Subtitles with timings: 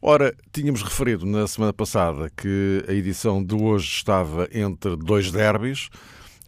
[0.00, 5.88] Ora, tínhamos referido na semana passada que a edição de hoje estava entre dois derbys,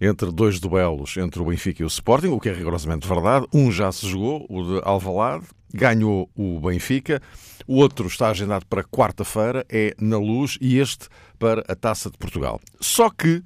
[0.01, 3.47] entre dois duelos entre o Benfica e o Sporting, o que é rigorosamente verdade.
[3.53, 7.21] Um já se jogou, o de Alvalade, ganhou o Benfica.
[7.67, 11.09] O outro está agendado para quarta-feira, é na Luz, e este
[11.39, 12.61] para a Taça de Portugal.
[12.81, 13.43] Só que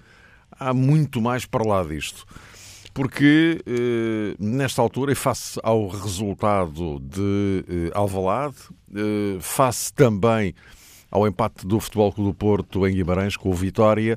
[0.50, 2.24] há muito mais para lá disto
[2.96, 8.56] porque eh, nesta altura, e face ao resultado de eh, Alvalade,
[8.90, 10.54] eh, face também
[11.10, 14.16] ao empate do Futebol Clube do Porto em Guimarães com o Vitória,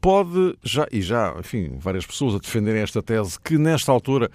[0.00, 4.30] pode já, e já, enfim, várias pessoas a defenderem esta tese, que nesta altura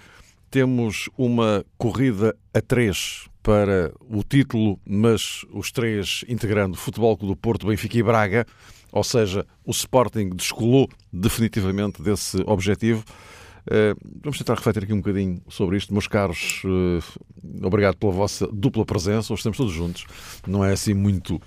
[0.48, 7.36] temos uma corrida a três para o título, mas os três integrando Futebol Clube do
[7.36, 8.46] Porto, Benfica e Braga,
[8.92, 13.04] ou seja, o Sporting descolou definitivamente desse objetivo.
[13.66, 16.62] Uh, vamos tentar refletir aqui um bocadinho sobre isto, meus caros.
[16.64, 19.32] Uh, obrigado pela vossa dupla presença.
[19.32, 20.06] Hoje estamos todos juntos.
[20.46, 21.40] Não é assim muito,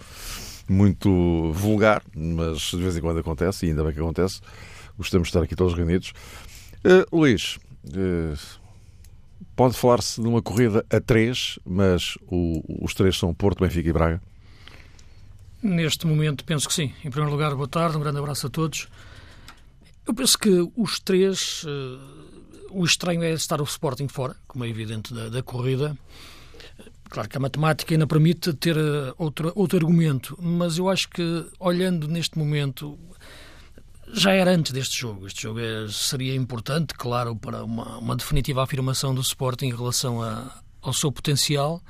[0.70, 4.42] muito vulgar, mas de vez em quando acontece, e ainda bem que acontece.
[4.98, 6.14] Gostamos de estar aqui todos reunidos.
[6.86, 7.58] Uh, Luís,
[9.56, 13.94] pode falar-se de uma corrida a três, mas o, os três são Porto, Benfica e
[13.94, 14.22] Braga?
[15.64, 16.94] Neste momento, penso que sim.
[17.06, 18.90] Em primeiro lugar, boa tarde, um grande abraço a todos.
[20.06, 21.64] Eu penso que os três.
[21.64, 22.24] Uh,
[22.70, 25.98] o estranho é estar o Sporting fora, como é evidente, da, da corrida.
[27.10, 31.46] Claro que a matemática ainda permite ter uh, outro, outro argumento, mas eu acho que,
[31.58, 33.00] olhando neste momento,
[34.12, 35.28] já era antes deste jogo.
[35.28, 40.22] Este jogo é, seria importante, claro, para uma, uma definitiva afirmação do Sporting em relação
[40.22, 41.82] a, ao seu potencial.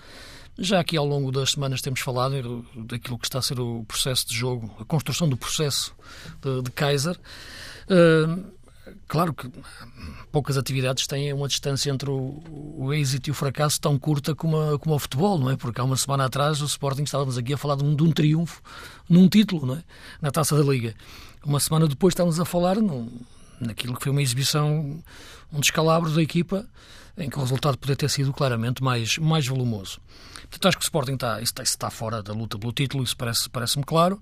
[0.57, 4.27] Já aqui ao longo das semanas temos falado daquilo que está a ser o processo
[4.27, 5.95] de jogo, a construção do processo
[6.41, 7.19] de, de Kaiser.
[7.89, 8.43] Uh,
[9.07, 9.49] claro que
[10.31, 12.43] poucas atividades têm uma distância entre o,
[12.77, 15.57] o êxito e o fracasso tão curta como, a, como o futebol, não é?
[15.57, 18.11] Porque há uma semana atrás o Sporting estávamos aqui a falar de um, de um
[18.11, 18.61] triunfo
[19.09, 19.83] num título, não é?
[20.21, 20.93] Na Taça da Liga.
[21.43, 23.09] Uma semana depois estávamos a falar num,
[23.59, 25.01] naquilo que foi uma exibição,
[25.51, 26.65] um descalabro da equipa,
[27.17, 29.99] em que o resultado poderia ter sido claramente mais, mais volumoso.
[30.41, 33.49] Portanto, acho que o Sporting está, está, está fora da luta pelo título, isso parece-me
[33.49, 34.21] parece claro.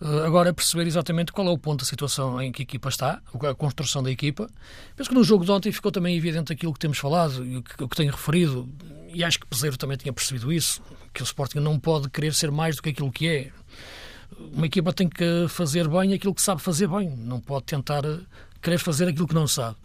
[0.00, 2.88] Uh, agora é perceber exatamente qual é o ponto da situação em que a equipa
[2.88, 4.48] está, a construção da equipa.
[4.96, 7.62] Penso que no jogo de ontem ficou também evidente aquilo que temos falado e o
[7.62, 8.66] que, o que tenho referido,
[9.12, 10.80] e acho que Peseiro também tinha percebido isso,
[11.12, 13.50] que o Sporting não pode querer ser mais do que aquilo que é.
[14.52, 18.20] Uma equipa tem que fazer bem aquilo que sabe fazer bem, não pode tentar eh,
[18.60, 19.76] querer fazer aquilo que não sabe.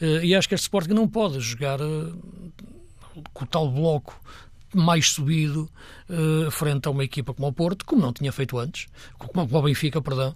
[0.00, 2.52] Uh, e acho que este Sporting não pode jogar uh,
[3.32, 4.20] com o tal bloco
[4.74, 5.70] mais subido
[6.10, 9.62] uh, frente a uma equipa como o Porto, como não tinha feito antes, como o
[9.62, 10.34] Benfica, perdão,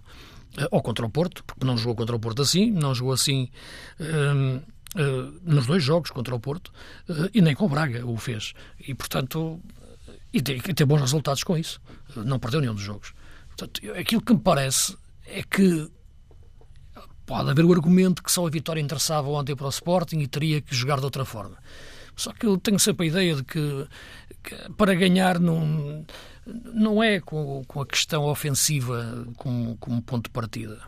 [0.71, 3.49] ou contra o Porto, porque não jogou contra o Porto assim, não jogou assim
[5.45, 6.73] nos dois jogos contra o Porto,
[7.33, 8.53] e nem com o Braga o fez.
[8.85, 9.61] E, portanto,
[10.33, 11.79] e tem, tem bons resultados com isso.
[12.15, 13.13] Não perdeu nenhum dos jogos.
[13.47, 15.89] Portanto, aquilo que me parece é que
[17.25, 20.61] pode haver o argumento que só a vitória interessava ontem para o Sporting e teria
[20.61, 21.57] que jogar de outra forma.
[22.15, 23.87] Só que eu tenho sempre a ideia de que,
[24.43, 26.05] que para ganhar não,
[26.45, 30.79] não é com, com a questão ofensiva como, como ponto de partida.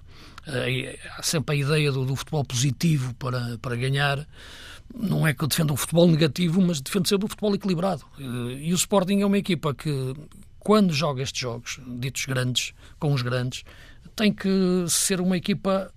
[0.45, 4.27] Eh, há sempre a ideia do, do, futebol positivo para, para ganhar.
[4.93, 8.03] Não é que eu defenda o futebol negativo, mas defendo sempre o futebol equilibrado.
[8.19, 10.13] Eh, e o Sporting é uma equipa que,
[10.59, 13.63] quando joga estes jogos, ditos grandes, com os grandes,
[14.15, 14.49] tem que
[14.87, 15.91] ser uma equipa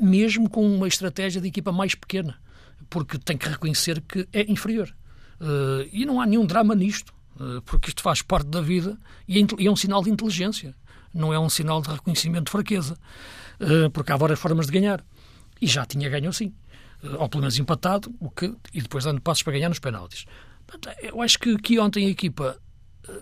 [0.00, 2.38] mesmo com uma estratégia de equipa mais pequena
[2.88, 4.94] porque tem que reconhecer que é inferior.
[5.40, 8.98] Uh, e não há nenhum drama nisto, uh, porque isto faz parte da vida
[9.28, 10.74] e é, e é, um sinal de inteligência,
[11.12, 12.98] não é um sinal de reconhecimento de fraqueza,
[13.60, 15.04] uh, porque há várias formas de ganhar.
[15.60, 16.54] E já tinha ganho assim,
[17.18, 20.26] ou pelo menos empatado, o que, e depois dando passos para ganhar nos penaltis.
[21.02, 22.58] Eu acho que aqui ontem a equipa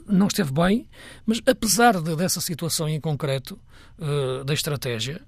[0.07, 0.89] não esteve bem,
[1.27, 3.59] mas apesar de, dessa situação em concreto,
[4.45, 5.21] da estratégia,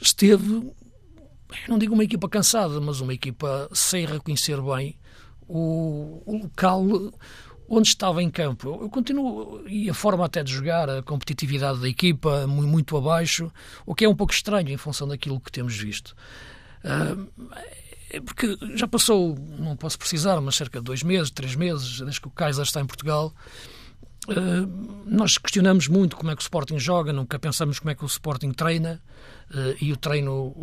[0.00, 0.72] esteve
[1.68, 4.96] não digo uma equipa cansada, mas uma equipa sem reconhecer bem
[5.48, 6.84] o, o local
[7.68, 8.78] onde estava em campo.
[8.82, 13.50] Eu continuo, e a forma até de jogar, a competitividade da equipa, muito abaixo,
[13.86, 16.14] o que é um pouco estranho em função daquilo que temos visto.
[16.84, 17.30] Uh,
[18.20, 22.28] porque já passou, não posso precisar, mas cerca de dois meses, três meses, desde que
[22.28, 23.32] o Kaiser está em Portugal,
[24.26, 28.04] Uh, nós questionamos muito como é que o Sporting joga, nunca pensamos como é que
[28.04, 29.02] o Sporting treina
[29.50, 30.54] uh, e o treino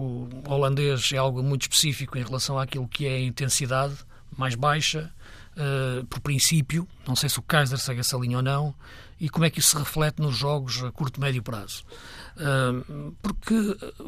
[0.47, 3.93] holandês é algo muito específico em relação àquilo que é a intensidade
[4.35, 5.13] mais baixa,
[5.57, 8.75] uh, por princípio, não sei se o Kaiser segue essa linha ou não,
[9.19, 11.83] e como é que isso se reflete nos jogos a curto, médio prazo.
[13.21, 13.53] porque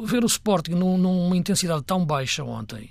[0.02, 2.90] ver o Sporting num, numa intensidade tão baixa ontem,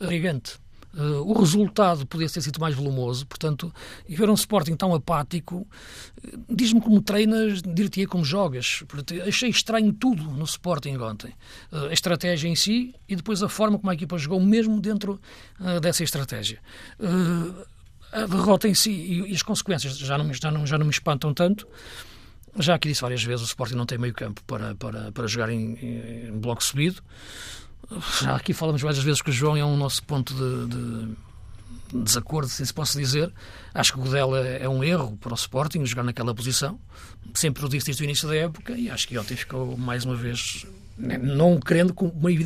[0.00, 0.58] gigante.
[0.92, 3.72] Uh, o resultado podia ter sido mais volumoso, portanto,
[4.08, 8.82] e ver um Sporting tão apático, uh, diz-me como treinas, dir-te como jogas.
[9.26, 11.32] Achei estranho tudo no Sporting ontem.
[11.70, 15.20] Uh, a estratégia em si e depois a forma como a equipa jogou, mesmo dentro
[15.80, 16.58] dessa estratégia.
[18.12, 20.92] A derrota em si e, e, as consequências já não, já, não, já não me
[20.92, 21.66] espantam tanto.
[22.58, 25.50] Já aqui disse várias vezes, o Sporting não tem meio campo para, para, para jogar
[25.50, 27.00] em, em bloco subido
[28.22, 30.66] já aqui falamos várias vezes que o João é um nosso ponto de,
[31.92, 33.32] de desacordo, se se posso dizer.
[33.74, 36.78] Acho que o Godel é, um erro para o Sporting jogar naquela posição.
[37.34, 40.14] Sempre o disse desde o início da época e acho que ontem ficou mais uma
[40.14, 40.66] vez,
[40.96, 41.92] né, não querendo,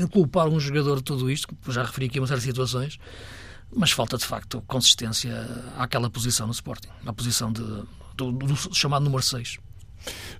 [0.08, 2.98] culpar um jogador de tudo isto, já referi aqui série de situações,
[3.74, 5.32] mas falta de facto consistência
[5.76, 7.62] àquela posição no Sporting, na posição de,
[8.16, 9.58] do, do chamado número 6.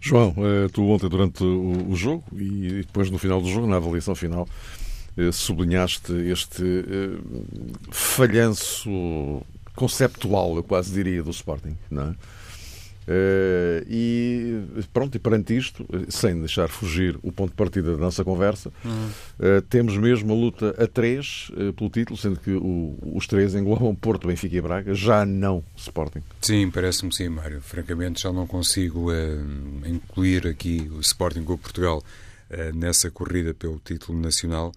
[0.01, 4.15] João, eh, tu ontem durante o jogo e depois no final do jogo, na avaliação
[4.15, 4.47] final,
[5.17, 7.19] eh, sublinhaste este eh,
[7.91, 9.43] falhanço
[9.75, 12.15] conceptual, eu quase diria, do Sporting, não é?
[13.07, 18.25] Uh, e pronto, e perante isto, sem deixar fugir o ponto de partida da nossa
[18.25, 19.11] conversa, uhum.
[19.59, 23.55] uh, temos mesmo a luta a três uh, pelo título, sendo que o, os três
[23.55, 26.23] englobam Porto, Benfica e Braga, já não Sporting.
[26.41, 27.61] Sim, parece-me sim, Mário.
[27.61, 29.11] Francamente, já não consigo
[29.87, 32.03] incluir aqui o Sporting com Portugal
[32.75, 34.73] nessa corrida pelo título nacional.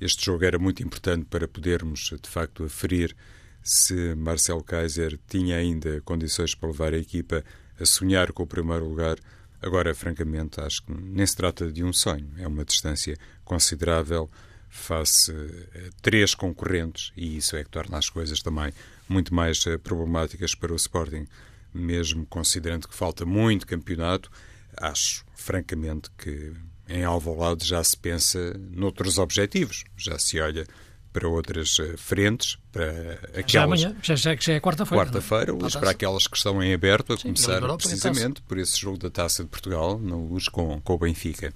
[0.00, 3.14] Este jogo era muito importante para podermos, de facto, aferir
[3.62, 7.44] se Marcel Kaiser tinha ainda condições para levar a equipa
[7.82, 9.18] a sonhar com o primeiro lugar.
[9.60, 12.30] Agora, francamente, acho que nem se trata de um sonho.
[12.38, 14.30] É uma distância considerável
[14.68, 18.72] face a três concorrentes e isso é que torna as coisas também
[19.06, 21.26] muito mais eh, problemáticas para o Sporting.
[21.74, 24.30] Mesmo considerando que falta muito campeonato,
[24.76, 26.52] acho, francamente, que
[26.88, 29.84] em Alvalade já se pensa noutros objetivos.
[29.96, 30.66] Já se olha
[31.12, 33.50] para outras eh, frentes, para aquelas...
[33.50, 35.02] Já amanhã, já, já, já é quarta-feira.
[35.02, 35.06] É?
[35.06, 38.98] Quarta-feira, mas para aquelas que estão em aberto, a Sim, começar precisamente por esse jogo
[38.98, 41.52] da Taça de Portugal, na luz com, com o Benfica.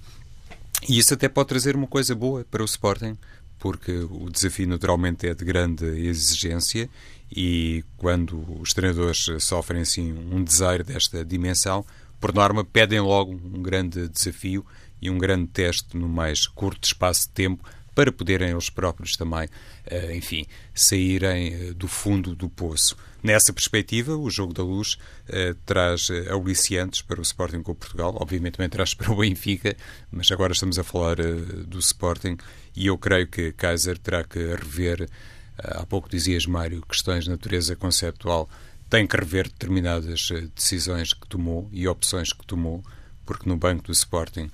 [0.87, 3.17] E isso até pode trazer uma coisa boa para o Sporting,
[3.57, 6.89] porque o desafio naturalmente é de grande exigência
[7.31, 11.83] e quando os treinadores sofrem assim um desaire desta dimensão,
[12.19, 14.65] por norma pedem logo um grande desafio
[15.01, 19.49] e um grande teste no mais curto espaço de tempo para poderem eles próprios também,
[19.87, 22.95] eh, enfim, saírem eh, do fundo do poço.
[23.23, 28.57] Nessa perspectiva, o Jogo da Luz eh, traz aliciantes para o Sporting com Portugal, obviamente
[28.57, 29.75] também traz para o Benfica,
[30.11, 32.37] mas agora estamos a falar do Sporting
[32.75, 35.09] e eu creio que Kaiser terá que rever,
[35.57, 38.47] há pouco dizias, Mário, questões de natureza conceptual,
[38.91, 42.83] tem que rever determinadas decisões que tomou e opções que tomou,
[43.25, 44.51] porque no banco do Sporting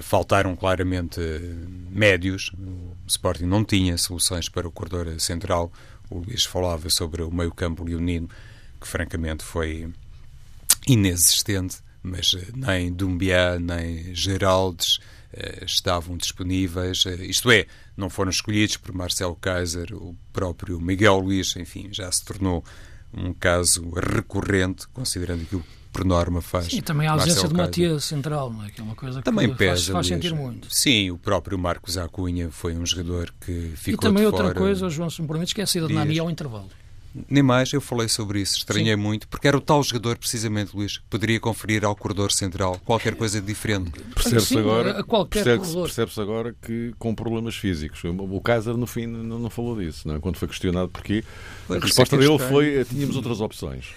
[0.00, 1.40] faltaram claramente eh,
[1.90, 2.50] médios.
[2.58, 5.72] O Sporting não tinha soluções para o corredor central.
[6.10, 8.28] O Luís falava sobre o meio-campo leonino,
[8.80, 9.88] que francamente foi
[10.86, 14.98] inexistente, mas eh, nem Dumbiá nem Geraldes
[15.66, 17.04] estavam disponíveis.
[17.20, 22.24] Isto é, não foram escolhidos por Marcelo Kaiser, o próprio Miguel Luís, enfim, já se
[22.24, 22.64] tornou
[23.12, 25.64] um caso recorrente, considerando aquilo
[25.96, 26.70] por norma faz.
[26.74, 28.70] E também a ausência de uma tia central, não é?
[28.70, 30.68] Que é uma coisa que também pesa, faz, faz sentir muito.
[30.70, 35.08] Sim, o próprio Marcos Acunha foi um jogador que ficou E também outra coisa, João,
[35.08, 36.68] se me permites, que é a saída de Nani ao intervalo.
[37.30, 39.00] Nem mais, eu falei sobre isso, estranhei Sim.
[39.00, 43.14] muito, porque era o tal jogador, precisamente, Luís, que poderia conferir ao corredor central qualquer
[43.14, 43.90] coisa diferente.
[44.14, 48.02] Percebe-se agora, percebe percebe agora que com problemas físicos.
[48.04, 50.20] O Kaiser, no fim, não, não falou disso, não é?
[50.20, 51.24] quando foi questionado porquê.
[51.70, 53.94] A resposta dele foi: tínhamos outras opções.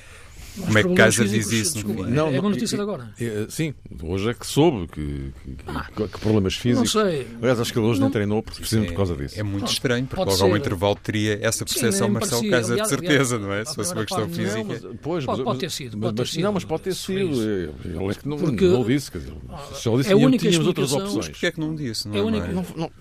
[0.57, 1.73] Como é que Kaiser diz isso?
[1.75, 3.11] Desculpa, não, é uma notícia de agora.
[3.19, 6.93] É, sim, hoje é que soube que, que, ah, que problemas físicos.
[6.93, 7.27] Não sei.
[7.41, 9.39] Aliás, acho que ele hoje não, não treinou precisamente por causa disso.
[9.39, 13.35] É muito estranho, porque logo ao intervalo teria essa percepção sim, Marcelo Kaiser de certeza,
[13.35, 13.65] aliás, não é?
[13.65, 14.57] Se fosse uma questão física.
[14.57, 15.97] Não, mas, pois, pode, pode, ter sido.
[15.97, 17.41] Pode ter sido não, mas pode ter sido.
[17.41, 19.11] Ele é que não, porque, não disse.
[19.11, 19.33] Quer dizer,
[19.73, 21.29] se ele disse, é tínhamos outras opções.
[21.29, 22.07] Porquê é que não disse?
[22.07, 22.91] Não, é única, não, não,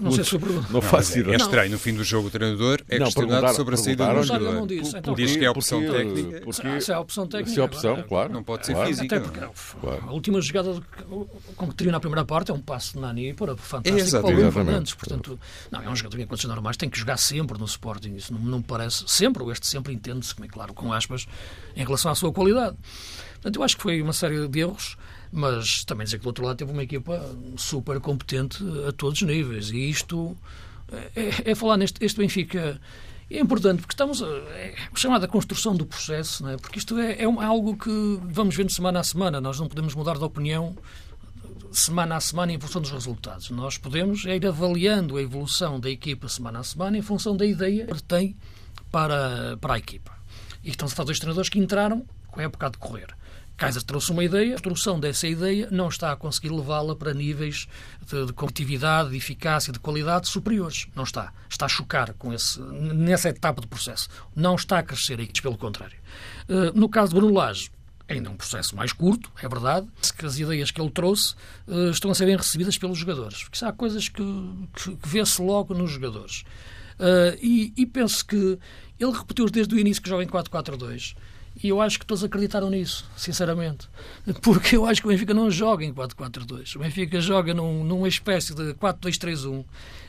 [0.00, 0.38] não, sei se
[0.70, 1.34] Não faço ideia.
[1.34, 4.66] É estranho, no fim do jogo, o treinador é questionado sobre a saída do jogador.
[5.16, 6.42] Diz que é opção técnica.
[6.88, 7.52] É a opção técnica.
[7.52, 8.32] Se é a opção, agora, claro.
[8.32, 8.88] Não pode ser claro.
[8.88, 9.16] física.
[9.16, 9.40] Até porque
[9.80, 10.04] claro.
[10.06, 10.80] a última jogada
[11.56, 14.52] com que termina a primeira parte é um passo de Nani para fantástico é, o
[14.52, 14.94] Fernandes.
[14.94, 15.38] Portanto,
[15.70, 18.14] não, é um jogador que em condições normais tem que jogar sempre no Sporting.
[18.14, 21.26] Isso não, não parece sempre, ou este sempre entende-se, como é claro, com aspas,
[21.74, 22.76] em relação à sua qualidade.
[23.34, 24.96] Portanto, eu acho que foi uma série de erros,
[25.32, 27.24] mas também dizer que do outro lado teve uma equipa
[27.56, 29.70] super competente a todos os níveis.
[29.70, 30.36] E isto
[31.14, 32.80] é, é falar neste este Benfica
[33.36, 36.56] é importante porque estamos é chamada construção do processo, não é?
[36.56, 39.40] porque isto é, é algo que vamos vendo semana a semana.
[39.40, 40.76] Nós não podemos mudar de opinião
[41.70, 43.50] semana a semana em função dos resultados.
[43.50, 47.86] Nós podemos ir avaliando a evolução da equipa semana a semana em função da ideia
[47.86, 48.36] que tem
[48.90, 50.12] para, para a equipa.
[50.64, 53.08] E estão-se dois treinadores que entraram com a época a decorrer.
[53.60, 57.68] Kaiser trouxe uma ideia, a construção dessa ideia não está a conseguir levá-la para níveis
[58.06, 60.88] de, de competitividade, de eficácia, de qualidade superiores.
[60.96, 61.30] Não está.
[61.46, 64.08] Está a chocar com esse, nessa etapa do processo.
[64.34, 65.98] Não está a crescer, pelo contrário.
[66.48, 67.70] Uh, no caso de Bruno Lage,
[68.08, 69.86] ainda é um processo mais curto, é verdade,
[70.16, 71.34] que as ideias que ele trouxe
[71.68, 73.44] uh, estão a ser bem recebidas pelos jogadores.
[73.44, 74.22] Porque há coisas que,
[74.74, 76.44] que, que vê-se logo nos jogadores.
[76.98, 78.58] Uh, e, e penso que
[78.98, 81.14] ele repetiu desde o início que joga em 4-4-2
[81.62, 83.88] e eu acho que todos acreditaram nisso, sinceramente.
[84.42, 86.76] Porque eu acho que o Benfica não joga em 4-4-2.
[86.76, 89.64] O Benfica joga num, numa espécie de 4-2-3-1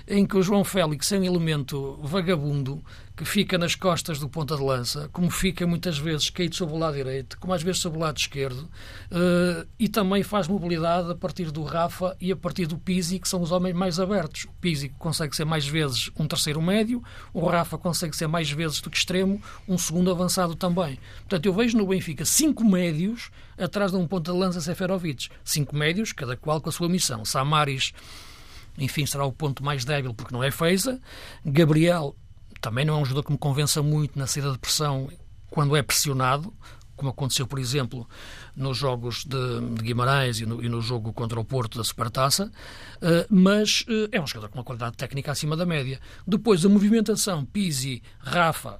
[0.07, 2.83] em que o João Félix é um elemento vagabundo
[3.21, 6.77] que fica nas costas do ponta de lança, como fica muitas vezes caído sobre o
[6.79, 8.61] lado direito, como às vezes sobre o lado esquerdo,
[9.11, 13.29] uh, e também faz mobilidade a partir do Rafa e a partir do Pizzi, que
[13.29, 14.45] são os homens mais abertos.
[14.45, 18.81] O Pizzi consegue ser mais vezes um terceiro médio, o Rafa consegue ser mais vezes
[18.81, 20.97] do que extremo, um segundo avançado também.
[21.19, 25.29] Portanto, eu vejo no Benfica cinco médios atrás de um ponta de lança Seferovic.
[25.43, 27.23] Cinco médios, cada qual com a sua missão.
[27.23, 27.93] Samaris
[28.77, 30.99] enfim, será o ponto mais débil porque não é Feiza.
[31.45, 32.15] Gabriel
[32.61, 35.09] também não é um jogador que me convença muito na saída de pressão
[35.49, 36.53] quando é pressionado,
[36.95, 38.07] como aconteceu, por exemplo,
[38.55, 42.45] nos jogos de, de Guimarães e no, e no, jogo contra o Porto da Supertaça,
[42.45, 45.99] uh, mas uh, é um jogador com uma qualidade técnica acima da média.
[46.27, 48.79] Depois, a movimentação, Pizzi, Rafa,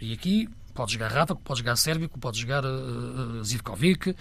[0.00, 4.16] e aqui Pode jogar Rafa, pode jogar Sérvico, pode jogar uh, Zivkovic uh,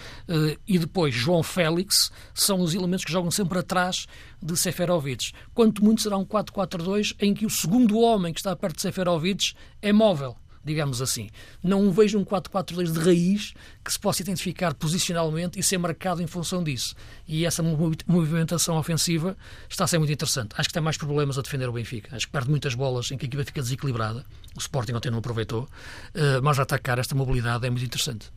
[0.67, 4.07] e depois João Félix são os elementos que jogam sempre atrás
[4.41, 5.31] de Seferovic.
[5.53, 9.53] Quanto muito será um 4-4-2 em que o segundo homem que está perto de Seferovic
[9.81, 11.29] é móvel digamos assim.
[11.61, 13.53] Não vejo um 4-4-2 de raiz
[13.83, 16.95] que se possa identificar posicionalmente e ser marcado em função disso.
[17.27, 19.35] E essa movimentação ofensiva
[19.69, 20.53] está a ser muito interessante.
[20.57, 22.15] Acho que tem mais problemas a defender o Benfica.
[22.15, 24.25] Acho que perde muitas bolas em que a equipa fica desequilibrada.
[24.55, 25.67] O Sporting ontem não aproveitou.
[26.13, 28.31] Eh, mas atacar esta mobilidade é muito interessante.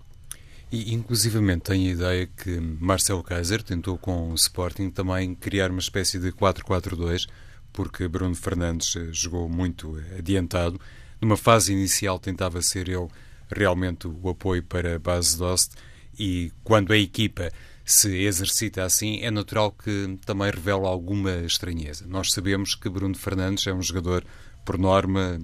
[0.70, 5.80] E, inclusivamente, tenho a ideia que Marcelo Kaiser tentou com o Sporting também criar uma
[5.80, 7.26] espécie de 4-4-2,
[7.72, 10.80] porque Bruno Fernandes eh, jogou muito adiantado
[11.24, 13.08] numa fase inicial tentava ser ele
[13.50, 15.72] realmente o apoio para a base Dost
[16.18, 17.50] e quando a equipa
[17.84, 22.06] se exercita assim, é natural que também revela alguma estranheza.
[22.06, 24.24] Nós sabemos que Bruno Fernandes é um jogador,
[24.64, 25.38] por norma,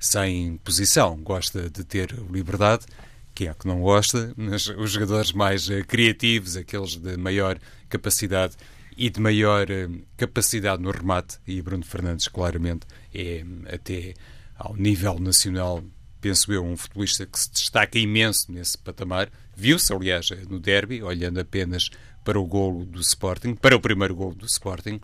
[0.00, 2.86] sem posição, gosta de ter liberdade,
[3.34, 8.56] que é que não gosta, mas os jogadores mais eh, criativos, aqueles de maior capacidade
[8.96, 14.14] e de maior eh, capacidade no remate, e Bruno Fernandes claramente é até
[14.58, 15.84] ao nível nacional,
[16.20, 19.30] penso eu, um futebolista que se destaca imenso nesse patamar.
[19.56, 21.90] Viu-se, aliás, no derby, olhando apenas
[22.24, 25.00] para o golo do Sporting, para o primeiro golo do Sporting,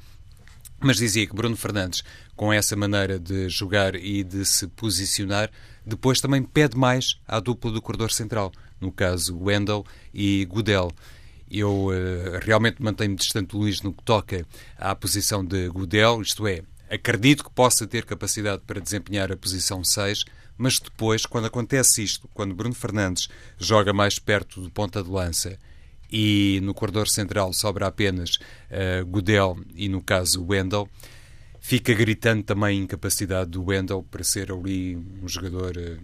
[0.80, 2.02] mas dizia que Bruno Fernandes,
[2.34, 5.50] com essa maneira de jogar e de se posicionar,
[5.84, 10.92] depois também pede mais à dupla do corredor central, no caso Wendel e Gudel.
[11.50, 16.46] Eu uh, realmente mantenho-me distante do Luís no que toca à posição de Gudel, isto
[16.46, 20.24] é, Acredito que possa ter capacidade para desempenhar a posição 6,
[20.56, 23.28] mas depois, quando acontece isto, quando Bruno Fernandes
[23.58, 25.58] joga mais perto do ponta de lança
[26.10, 28.36] e no corredor central sobra apenas
[28.70, 30.88] uh, Godel e, no caso, Wendel,
[31.60, 35.98] fica gritando também a incapacidade do Wendel para ser ali um jogador uh,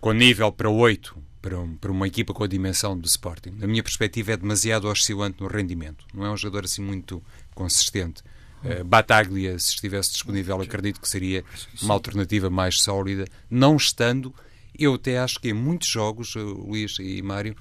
[0.00, 3.50] com nível para 8, para, um, para uma equipa com a dimensão do Sporting.
[3.50, 6.06] Na minha perspectiva, é demasiado oscilante no rendimento.
[6.14, 7.22] Não é um jogador assim muito
[7.54, 8.22] consistente.
[8.64, 11.44] Uh, Bataglia, se estivesse disponível, acredito que seria
[11.82, 13.26] uma alternativa mais sólida.
[13.50, 14.34] Não estando,
[14.78, 17.56] eu até acho que em muitos jogos, Luís e Mário,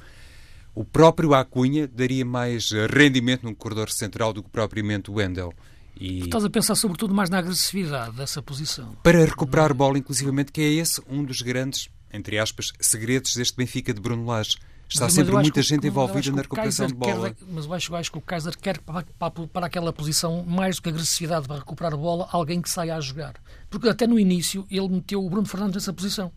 [0.73, 5.53] o próprio Acunha daria mais rendimento no corredor central do que propriamente o Wendel.
[5.99, 6.19] E...
[6.19, 8.95] Estás a pensar sobretudo mais na agressividade dessa posição.
[9.03, 13.93] Para recuperar bola, inclusivamente, que é esse um dos grandes, entre aspas, segredos deste Benfica
[13.93, 14.57] de Bruno Lage
[14.93, 17.29] Está mas, sempre muita gente envolvida na recuperação de bola.
[17.29, 20.43] Quer, mas eu acho, eu acho que o Kaiser quer para, para, para, aquela posição,
[20.43, 23.35] mais do que agressividade para recuperar a bola, alguém que saia a jogar.
[23.69, 26.29] Porque até no início ele meteu o Bruno Fernandes nessa posição.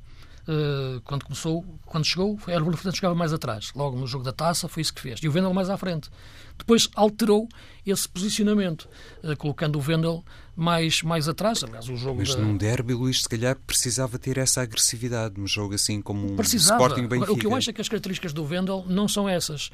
[0.48, 3.72] Uh, quando começou, quando chegou, era o Fernandes jogava mais atrás.
[3.74, 5.20] Logo no jogo da taça foi isso que fez.
[5.22, 6.10] E o Vendel mais à frente.
[6.56, 7.48] Depois alterou
[7.84, 8.88] esse posicionamento,
[9.22, 10.24] uh, colocando o Vendel
[10.56, 11.64] mais, mais atrás.
[11.64, 12.40] Aliás, o jogo Mas da...
[12.40, 16.80] num derby, Luís, se calhar precisava ter essa agressividade num jogo assim como um precisava.
[16.80, 17.32] Sporting Benfica.
[17.32, 19.70] O que eu acho é que as características do Vendel não são essas.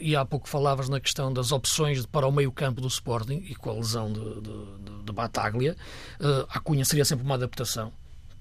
[0.00, 3.54] E há pouco falavas na questão das opções para o meio campo do Sporting e
[3.54, 5.76] com a lesão de, de, de, de Bataglia,
[6.20, 7.92] uh, a Cunha seria sempre uma adaptação.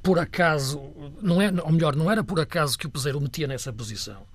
[0.01, 0.82] Por acaso,
[1.22, 4.25] não é, ou melhor, não era por acaso que o Peseiro o metia nessa posição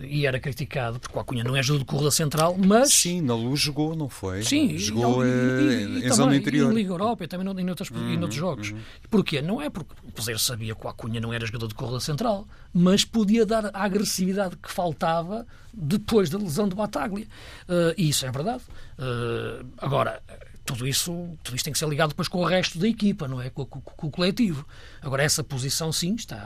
[0.00, 2.92] e era criticado, porque o Acunha não é jogador de corrida central, mas...
[2.92, 4.42] Sim, na Luz jogou, não foi?
[4.42, 4.76] Sim.
[4.76, 6.72] Jogou e, e, e, em zona interior.
[6.72, 8.70] em Liga Europa e também em, outros, uhum, em outros jogos.
[8.70, 8.78] Uhum.
[9.10, 9.40] Porquê?
[9.40, 12.46] Não é porque o Peseiro sabia que o Acunha não era jogador de corrida central,
[12.72, 17.26] mas podia dar a agressividade que faltava depois da lesão de Bataglia.
[17.68, 18.62] Uh, e isso é verdade.
[18.98, 20.22] Uh, agora
[20.64, 23.40] tudo isso, tudo isso tem que ser ligado depois com o resto da equipa, não
[23.40, 23.50] é?
[23.50, 24.66] Com, com, com, o coletivo.
[25.02, 26.36] Agora, essa posição, sim, está.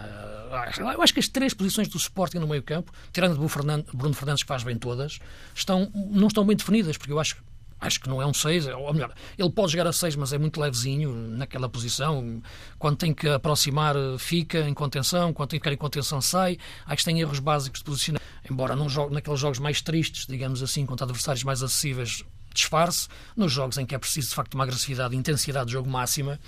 [0.78, 4.48] Eu acho que as três posições do Sporting no meio-campo, tirando Fernandes, Bruno Fernandes, que
[4.48, 5.18] faz bem todas,
[5.54, 7.36] estão, não estão bem definidas, porque eu acho
[7.80, 10.38] acho que não é um 6, ou melhor, ele pode jogar a 6, mas é
[10.38, 12.42] muito levezinho naquela posição.
[12.78, 16.58] Quando tem que aproximar, fica em contenção, quando tem que ficar em contenção, sai.
[16.86, 18.26] Acho que tem erros básicos de posicionamento.
[18.50, 22.24] Embora não jogue naqueles jogos mais tristes, digamos assim, contra adversários mais acessíveis,
[22.58, 25.88] disfarce, nos jogos em que é preciso de facto uma agressividade e intensidade de jogo
[25.88, 26.38] máxima,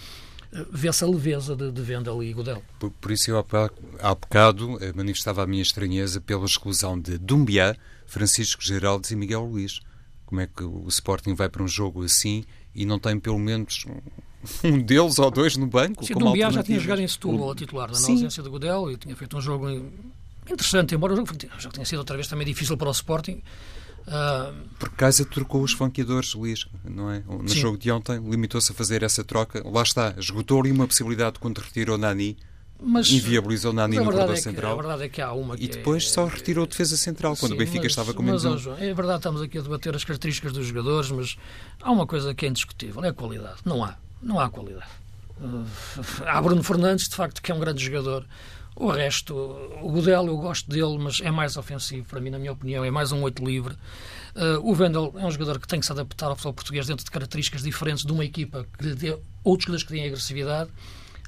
[0.53, 2.63] eh, vê-se a leveza de, de Vendel e Godel.
[2.79, 7.77] Por, por, isso eu há bocado eh, manifestava a minha estranheza pela exclusão de Dumbiá,
[8.07, 9.81] Francisco Geraldes e Miguel Luís.
[10.27, 13.85] Como é que o Sporting vai para um jogo assim e não tem pelo menos
[14.65, 16.05] um deles ou dois no banco?
[16.05, 19.17] Sim, Dumbiá já tinha jogado em Setúbal a titular, na ausência de Godel, e tinha
[19.17, 19.69] feito um jogo
[20.49, 23.43] interessante, embora o jogo, o jogo tenha sido outra vez também difícil para o Sporting.
[24.11, 24.53] Uh...
[24.77, 27.23] Porque Casa trocou os flanqueadores, Luís, não é?
[27.27, 27.61] No Sim.
[27.61, 29.63] jogo de ontem limitou-se a fazer essa troca.
[29.65, 32.37] Lá está, esgotou ali uma possibilidade quando retirou Nani.
[32.83, 34.73] Mas, inviabilizou Nani no corredor é central.
[34.73, 37.37] a verdade é que há uma que E depois é, só retirou a defesa central,
[37.37, 38.73] quando Sim, o Benfica mas, estava com menos mas, um.
[38.73, 41.37] É verdade, estamos aqui a debater as características dos jogadores, mas
[41.83, 43.59] há uma coisa que é indiscutível, é a qualidade.
[43.67, 43.97] Não há.
[44.23, 44.91] Não há qualidade.
[45.39, 45.67] Uh,
[46.27, 48.27] há Bruno Fernandes, de facto, que é um grande jogador,
[48.81, 49.35] o resto,
[49.83, 52.91] o Godel, eu gosto dele, mas é mais ofensivo, para mim, na minha opinião, é
[52.91, 53.75] mais um oito livre.
[54.35, 57.05] Uh, o Vendel é um jogador que tem que se adaptar ao futebol português dentro
[57.05, 60.71] de características diferentes de uma equipa que lhe dê outros jogadores que têm agressividade.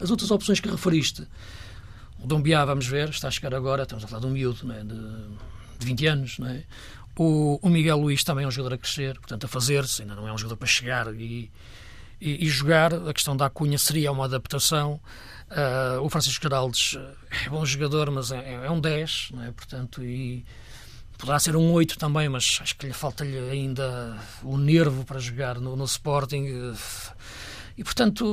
[0.01, 1.29] As outras opções que referiste,
[2.19, 4.83] o Dombiá, vamos ver, está a chegar agora, estamos a falar de um miúdo é?
[4.83, 4.97] de,
[5.79, 6.65] de 20 anos, não é?
[7.19, 10.27] O, o, Miguel Luís também é um jogador a crescer, portanto, a fazer-se, ainda não
[10.27, 11.51] é um jogador para chegar e,
[12.19, 12.95] e, e jogar.
[12.95, 14.99] A questão da Cunha seria uma adaptação.
[15.53, 16.99] Uh, o Francisco Geraldes
[17.45, 19.53] é bom jogador, mas é, é um 10, não é?
[19.53, 20.45] portanto, e
[21.19, 25.61] poderá ser um 8 também, mas acho que lhe falta-lhe ainda o nervo para jogar
[25.61, 26.75] no, no Sporting.
[27.77, 28.25] E, portanto,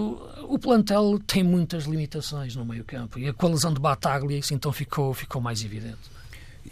[0.48, 3.20] o plantel tem muitas limitações no meio-campo.
[3.20, 6.19] E a coalizão de Bataglia, isso então ficou, ficou mais evidente.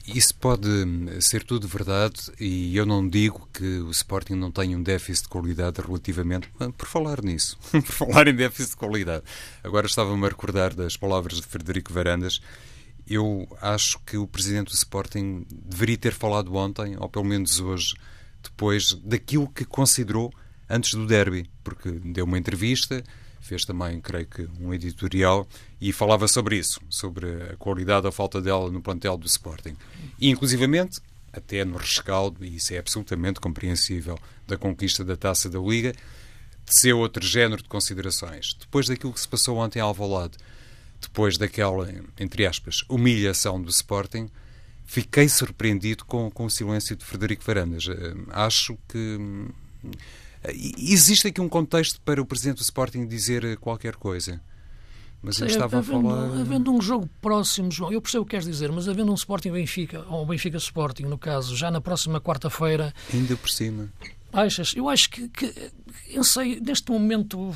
[0.08, 0.70] Isso pode
[1.22, 5.30] ser tudo verdade e eu não digo que o Sporting não tenha um déficit de
[5.30, 6.50] qualidade relativamente.
[6.78, 9.24] Por falar nisso, por falar em déficit de qualidade.
[9.64, 12.42] Agora estava-me a recordar das palavras de Frederico Varandas.
[13.06, 17.96] Eu acho que o presidente do Sporting deveria ter falado ontem, ou pelo menos hoje,
[18.44, 20.32] depois daquilo que considerou
[20.70, 23.04] antes do derby, porque deu uma entrevista
[23.48, 25.48] fez também, creio que, um editorial
[25.80, 29.76] e falava sobre isso, sobre a qualidade ou falta dela no plantel do Sporting.
[30.20, 31.00] E, inclusivamente,
[31.32, 36.80] até no rescaldo, e isso é absolutamente compreensível, da conquista da Taça da Liga, de
[36.82, 38.54] ser outro género de considerações.
[38.60, 40.38] Depois daquilo que se passou ontem ao Alvalade,
[41.02, 41.88] depois daquela,
[42.20, 44.30] entre aspas, humilhação do Sporting,
[44.86, 47.86] fiquei surpreendido com, com o silêncio de Frederico Varandas.
[48.30, 49.50] Acho que hum,
[50.78, 54.42] Existe aqui um contexto para o presidente do Sporting dizer qualquer coisa.
[55.22, 56.42] Mas ele estava havendo, a falar.
[56.42, 59.52] Havendo um jogo próximo, João, eu percebo o que queres dizer, mas havendo um Sporting
[59.52, 62.94] Benfica, ou um Benfica Sporting, no caso, já na próxima quarta-feira.
[63.14, 63.90] Ainda por cima.
[64.32, 64.74] Achas?
[64.76, 65.72] Eu acho que, que
[66.10, 67.56] eu sei, neste momento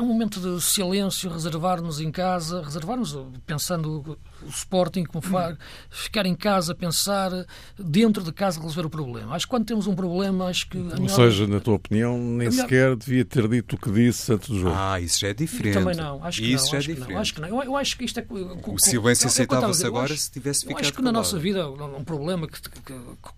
[0.00, 5.56] é um momento de silêncio, reservar-nos em casa, reservar-nos pensando o Sporting, como fa...
[5.90, 7.30] ficar em casa, pensar
[7.78, 9.34] dentro de casa resolver o problema.
[9.34, 10.78] Acho que quando temos um problema, acho que.
[10.78, 12.62] Ou seja, na tua opinião, nem melhor...
[12.62, 14.74] sequer devia ter dito o que disse antes do jogo.
[14.74, 15.74] Ah, isso já é diferente.
[15.74, 16.70] Também não, acho que isso não.
[16.70, 17.06] Já é acho diferente.
[17.06, 17.48] Que não, acho que não.
[17.48, 18.26] Eu, eu acho que isto é.
[18.30, 20.80] O silêncio aceitava-se agora se tivesse ficado.
[20.80, 22.94] acho que na nossa vida, um problema que, que, que,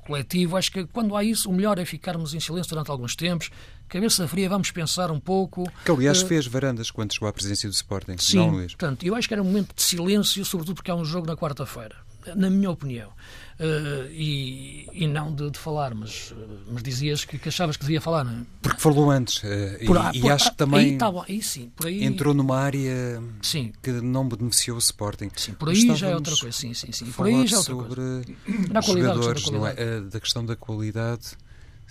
[0.07, 3.51] coletivo, acho que quando há isso, o melhor é ficarmos em silêncio durante alguns tempos,
[3.92, 5.70] cabeça fria, vamos pensar um pouco.
[5.85, 8.16] Que aliás uh, fez varandas quando chegou à presença do Sporting.
[8.16, 8.74] Sim, não, Luís.
[8.74, 11.37] portanto, eu acho que era um momento de silêncio, sobretudo porque há um jogo na
[11.37, 11.96] quarta-feira.
[12.35, 13.11] na minha opinião.
[13.61, 16.35] Uh, e, e, não de, de, falar, mas,
[16.68, 18.44] mas dizias que, que, achavas que devia falar, não é?
[18.62, 21.70] Porque falou antes, uh, por, e, e, acho que também aí, tá bom, aí sim,
[21.85, 22.02] aí...
[22.02, 23.72] entrou numa área sim.
[23.83, 25.31] que não beneficiou o Sporting.
[25.37, 27.07] Sim, por aí já é outra coisa, sim, sim, sim.
[27.12, 28.24] Por aí já é outra sobre coisa.
[28.72, 30.00] Na jogadores, não é?
[30.00, 31.37] Da questão da qualidade,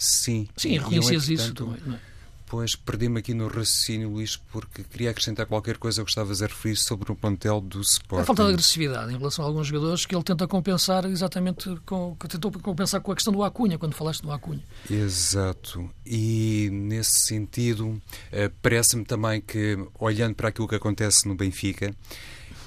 [0.02, 0.48] sim.
[0.58, 2.12] Sim, reconhecias é, isso também, não é?
[2.52, 6.76] Pois perdi-me aqui no raciocínio, Luís, porque queria acrescentar qualquer coisa que gostavas de referir
[6.76, 8.24] sobre o plantel do Sporting.
[8.24, 12.14] A falta de agressividade em relação a alguns jogadores que ele tenta compensar exatamente com,
[12.20, 14.62] que tentou compensar com a questão do Acunha, quando falaste do Acunha.
[14.90, 15.90] Exato.
[16.06, 18.02] E nesse sentido,
[18.34, 21.96] eh, parece-me também que, olhando para aquilo que acontece no Benfica,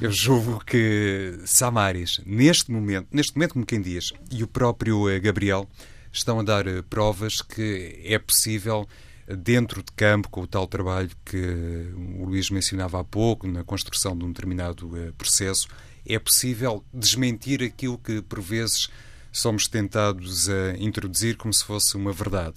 [0.01, 5.20] eu julgo que Samaris, neste momento, neste momento, como quem diz, e o próprio eh,
[5.20, 5.68] Gabriel,
[6.14, 8.88] estão a dar eh, provas que é possível
[9.27, 14.16] dentro de campo, com o tal trabalho que o Luís mencionava há pouco, na construção
[14.16, 15.66] de um determinado processo,
[16.07, 18.88] é possível desmentir aquilo que, por vezes,
[19.33, 22.57] somos tentados a introduzir como se fosse uma verdade.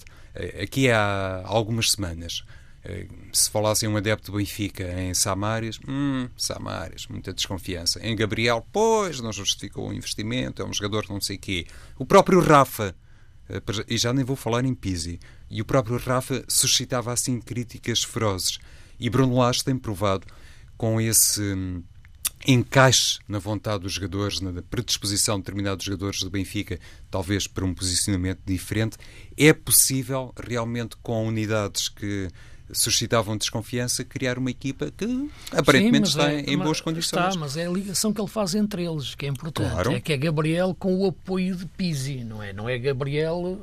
[0.62, 2.44] Aqui há algumas semanas,
[3.32, 7.98] se falassem um adepto do Benfica em Samares, hum, Samares, muita desconfiança.
[8.06, 11.66] Em Gabriel, pois, não justificou o investimento, é um jogador não sei quê.
[11.98, 12.94] O próprio Rafa,
[13.88, 15.18] e já nem vou falar em Pizzi,
[15.50, 18.58] e o próprio Rafa suscitava assim críticas ferozes.
[19.00, 20.26] E Bruno Lage tem provado
[20.76, 21.82] com esse hum,
[22.46, 26.78] encaixe na vontade dos jogadores, na predisposição de determinados jogadores do Benfica,
[27.10, 28.96] talvez para um posicionamento diferente,
[29.36, 32.28] é possível realmente com unidades que
[32.72, 37.26] suscitavam desconfiança criar uma equipa que aparentemente Sim, está é, em boas condições.
[37.26, 39.70] Está, mas é a ligação que ele faz entre eles, que é importante.
[39.70, 39.92] Claro.
[39.92, 42.52] É que é Gabriel com o apoio de Pizzi, não é?
[42.52, 43.58] Não é Gabriel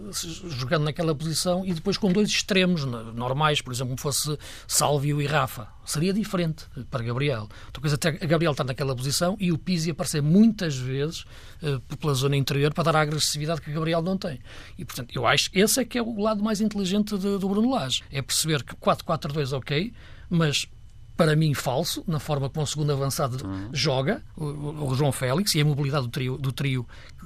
[0.47, 4.37] jogando naquela posição e depois com dois extremos normais, por exemplo, como fosse
[4.67, 5.74] Sálvio e Rafa.
[5.85, 7.47] Seria diferente para Gabriel.
[7.65, 11.25] Outra coisa até Gabriel está naquela posição e o Pizzi aparecer muitas vezes
[11.61, 14.39] uh, pela zona interior para dar a agressividade que Gabriel não tem.
[14.77, 17.71] E, portanto, eu acho que esse é que é o lado mais inteligente do Bruno
[17.71, 18.03] Lage.
[18.11, 19.93] É perceber que 4-4-2 ok,
[20.29, 20.67] mas
[21.15, 23.69] para mim, falso, na forma como o segundo avançado uhum.
[23.71, 26.85] joga, o, o, João Félix, e a mobilidade do trio, do trio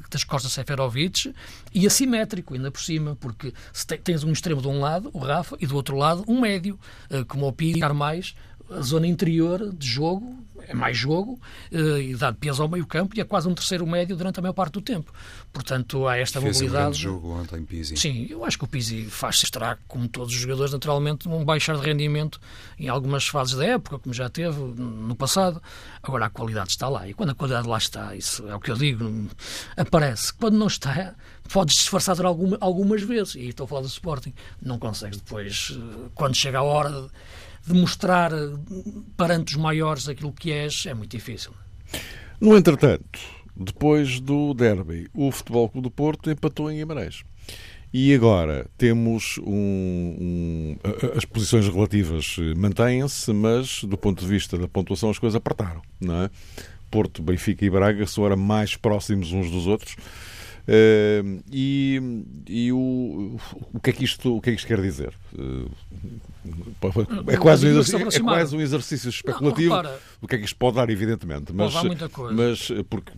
[0.09, 1.33] das costas Seferovic,
[1.73, 3.53] e assimétrico, ainda por cima, porque
[4.03, 7.23] tens um extremo de um lado, o Rafa, e do outro lado, um médio, eh,
[7.23, 8.35] como o Piri, mais
[8.69, 10.37] a zona interior de jogo,
[10.69, 11.39] é mais jogo,
[11.71, 14.41] eh, e dá peso ao meio campo e é quase um terceiro médio durante a
[14.41, 15.11] maior parte do tempo.
[15.51, 16.89] Portanto, há esta Fez mobilidade.
[16.89, 17.97] Um jogo ontem, Pizzi.
[17.97, 21.75] Sim, eu acho que o Pizzi faz-se estará, como todos os jogadores, naturalmente, um baixar
[21.75, 22.39] de rendimento
[22.77, 25.59] em algumas fases da época, como já teve no passado.
[26.03, 27.07] Agora, a qualidade está lá.
[27.07, 29.27] E quando a qualidade lá está, isso é o que eu digo,
[29.75, 30.31] aparece.
[30.31, 31.15] Quando não está,
[31.51, 33.33] podes disfarçar alguma, algumas vezes.
[33.33, 34.33] E estou a falar do Sporting.
[34.61, 37.09] Não consegues depois, eh, quando chega a hora.
[37.69, 38.31] De, de mostrar
[39.15, 41.51] perante os maiores aquilo que és, é muito difícil.
[42.39, 43.19] No entretanto,
[43.55, 47.23] depois do derby, o Futebol Clube do Porto empatou em Guimarães.
[47.91, 50.77] E agora temos um, um,
[51.17, 56.23] as posições relativas mantêm-se, mas do ponto de vista da pontuação as coisas apertaram, não
[56.23, 56.29] é?
[56.91, 59.95] Porto, Benfica e Braga são agora mais próximos uns dos outros.
[60.69, 61.99] Uh, e,
[62.47, 63.39] e o,
[63.73, 65.11] o, que é que isto, o que é que isto quer dizer?
[65.33, 65.67] Uh,
[67.27, 70.55] é, quase um exercício, é quase um exercício especulativo não, do que é que isto
[70.57, 71.51] pode dar, evidentemente.
[71.51, 71.73] Mas,
[72.31, 73.11] mas porque,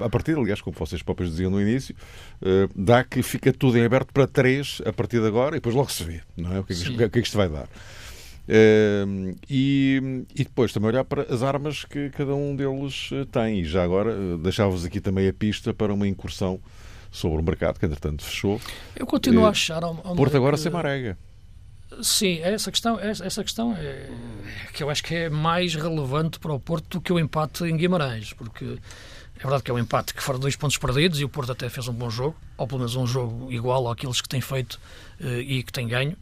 [0.00, 1.94] a partir, aliás, como vocês próprios diziam no início,
[2.40, 5.74] uh, dá que fica tudo em aberto para três a partir de agora e depois
[5.74, 6.60] logo se vê não é?
[6.60, 7.68] o, que é que, o que é que isto vai dar.
[8.52, 13.60] Uh, e, e, depois também olhar para as armas que cada um deles eh, tem.
[13.60, 16.60] E já agora uh, deixava-vos aqui também a pista para uma incursão
[17.10, 18.60] sobre o mercado, que entretanto fechou.
[18.94, 19.82] Eu continuo uh, a achar.
[19.82, 20.62] Ao, ao Porto agora que...
[20.62, 21.16] sem Marega.
[22.02, 24.10] Sim, essa questão, essa questão é,
[24.74, 27.76] que eu acho que é mais relevante para o Porto do que o empate em
[27.76, 28.78] Guimarães, porque
[29.36, 31.70] é verdade que é um empate que foram dois pontos perdidos e o Porto até
[31.70, 34.80] fez um bom jogo, ou pelo menos um jogo igual àqueles que tem feito
[35.20, 36.16] e que tem ganho.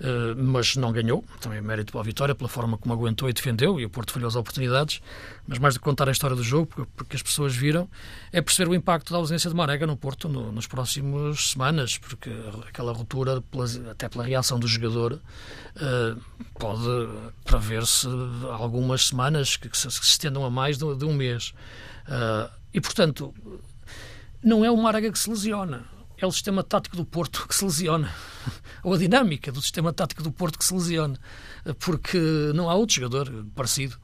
[0.00, 1.24] Eh, mas não ganhou.
[1.40, 4.12] Também é mérito para a vitória, pela forma como aguentou e defendeu, e o Porto
[4.12, 5.00] falhou as oportunidades.
[5.46, 7.88] Mas mais do que contar a história do jogo, porque, as pessoas viram,
[8.32, 12.30] é perceber o impacto da ausência de Marega no Porto no, nos próximos semanas, porque
[12.68, 13.42] aquela ruptura,
[13.90, 16.20] até pela reação do jogador, uh,
[16.58, 17.08] pode
[17.44, 18.06] prever-se
[18.52, 21.54] algumas semanas que, se, estendam a mais de, um mês.
[22.06, 23.34] Uh, e, portanto,
[24.42, 27.64] não é o Marega que se lesiona é o sistema tático do Porto que se
[27.64, 28.12] lesiona,
[28.82, 31.18] ou a dinâmica do sistema tático do Porto que se lesiona,
[31.78, 32.18] porque
[32.54, 33.96] não há outro jogador parecido.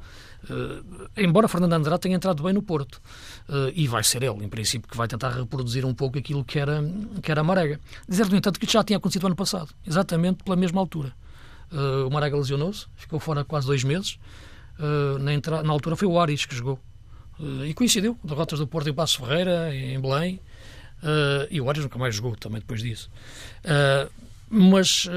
[0.44, 3.00] Uh, embora Fernando Andrade tenha entrado bem no Porto,
[3.48, 6.58] uh, e vai ser ele, em princípio, que vai tentar reproduzir um pouco aquilo que
[6.58, 6.84] era,
[7.22, 7.80] que era a Marega.
[8.08, 11.12] Dizer, no entanto, que isso já tinha acontecido ano passado, exatamente pela mesma altura.
[11.72, 14.18] Uh, o Marega lesionou-se, ficou fora quase dois meses.
[15.20, 15.62] Na, entra...
[15.62, 16.80] na altura foi o Aris que jogou
[17.64, 20.40] e coincidiu, derrotas do Porto em Passo Ferreira, em Belém,
[21.04, 23.10] uh, e o Arias nunca mais jogou também depois disso.
[23.64, 24.10] Uh,
[24.48, 25.08] mas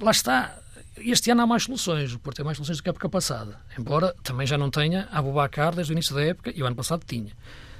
[0.00, 0.58] lá está,
[0.98, 3.60] este ano há mais soluções, o Porto tem mais soluções do que a época passada,
[3.78, 7.04] embora também já não tenha Abubacar desde o início da época, e o ano passado
[7.06, 7.32] tinha.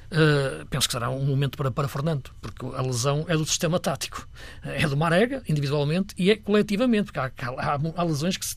[0.07, 3.81] Uh, penso que será um momento para, para Fernando, porque a lesão é do sistema
[3.81, 4.29] tático.
[4.63, 8.55] É do Marega, individualmente, e é coletivamente, porque há, há, há lesões que se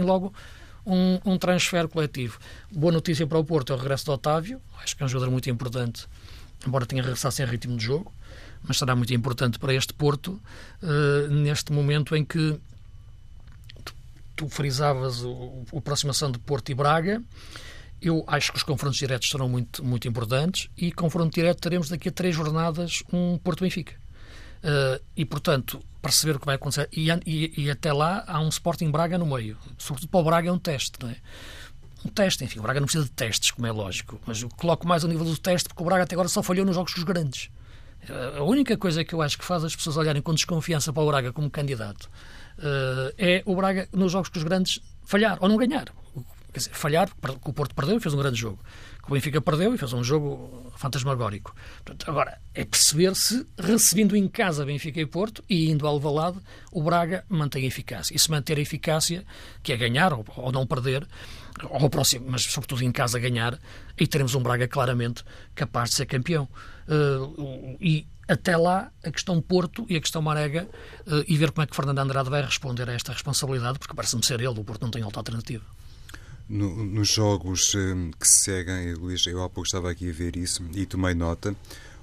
[0.00, 0.32] logo
[0.86, 2.38] um, um transfer coletivo.
[2.70, 5.30] Boa notícia para o Porto é o regresso do Otávio, acho que é um jogador
[5.30, 6.06] muito importante,
[6.66, 8.12] embora tenha regressado sem ritmo de jogo,
[8.62, 10.40] mas será muito importante para este Porto,
[10.82, 12.58] uh, neste momento em que
[13.84, 13.94] tu,
[14.36, 17.22] tu frisavas o, a aproximação de Porto e Braga,
[18.00, 22.08] eu acho que os confrontos diretos serão muito, muito importantes e confronto direto teremos daqui
[22.08, 23.94] a três jornadas um Porto-Benfica.
[24.62, 26.88] Uh, e, portanto, perceber o que vai acontecer.
[26.92, 29.56] E, e, e, até lá há um Sporting Braga no meio.
[29.78, 31.16] Sobretudo para o Braga é um teste, não é?
[32.04, 32.58] Um teste, enfim.
[32.58, 34.20] O Braga não precisa de testes, como é lógico.
[34.26, 36.66] Mas eu coloco mais ao nível do teste porque o Braga até agora só falhou
[36.66, 37.50] nos jogos dos grandes.
[38.08, 41.02] Uh, a única coisa que eu acho que faz as pessoas olharem com desconfiança para
[41.02, 42.10] o Braga como candidato
[42.58, 45.86] uh, é o Braga, nos jogos com os grandes, falhar ou não ganhar.
[46.52, 48.58] Quer dizer, falhar, porque o Porto perdeu e fez um grande jogo.
[49.02, 51.54] Que o Benfica perdeu e fez um jogo fantasmagórico.
[51.82, 56.38] Portanto, agora, é perceber se, recebendo em casa Benfica e Porto e indo ao Alvalade,
[56.70, 58.14] o Braga mantém a eficácia.
[58.14, 59.24] E se manter a eficácia,
[59.62, 61.08] que é ganhar ou, ou não perder,
[61.68, 63.58] ou próximo, mas sobretudo em casa ganhar,
[63.98, 66.48] aí teremos um Braga claramente capaz de ser campeão.
[66.88, 70.68] Uh, e até lá a questão Porto e a questão Marega
[71.06, 74.24] uh, e ver como é que Fernando Andrade vai responder a esta responsabilidade, porque parece-me
[74.24, 75.64] ser ele, o Porto não tem outra alternativa.
[76.48, 80.36] No, nos jogos um, que se seguem, Luís, eu há pouco estava aqui a ver
[80.36, 81.54] isso e tomei nota.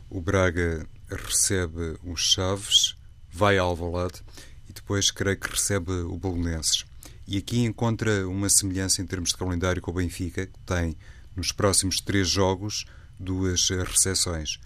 [0.10, 2.96] O Braga recebe os Chaves,
[3.32, 4.22] vai ao Alvalade
[4.68, 6.86] e depois creio que recebe o Bolonenses.
[7.32, 10.98] E aqui encontra uma semelhança em termos de calendário com o Benfica, que tem
[11.36, 12.86] nos próximos três jogos
[13.20, 14.60] duas recepções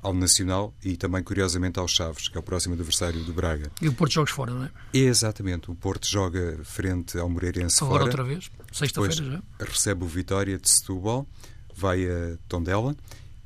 [0.00, 3.70] ao Nacional e também, curiosamente, ao Chaves, que é o próximo adversário do Braga.
[3.82, 4.70] E o Porto joga fora, não é?
[4.94, 5.70] Exatamente.
[5.70, 8.04] O Porto joga frente ao Moreirense Agora fora.
[8.04, 9.42] outra vez, sexta-feira já.
[9.62, 11.28] Recebe o Vitória de Setúbal,
[11.74, 12.96] vai a Tondela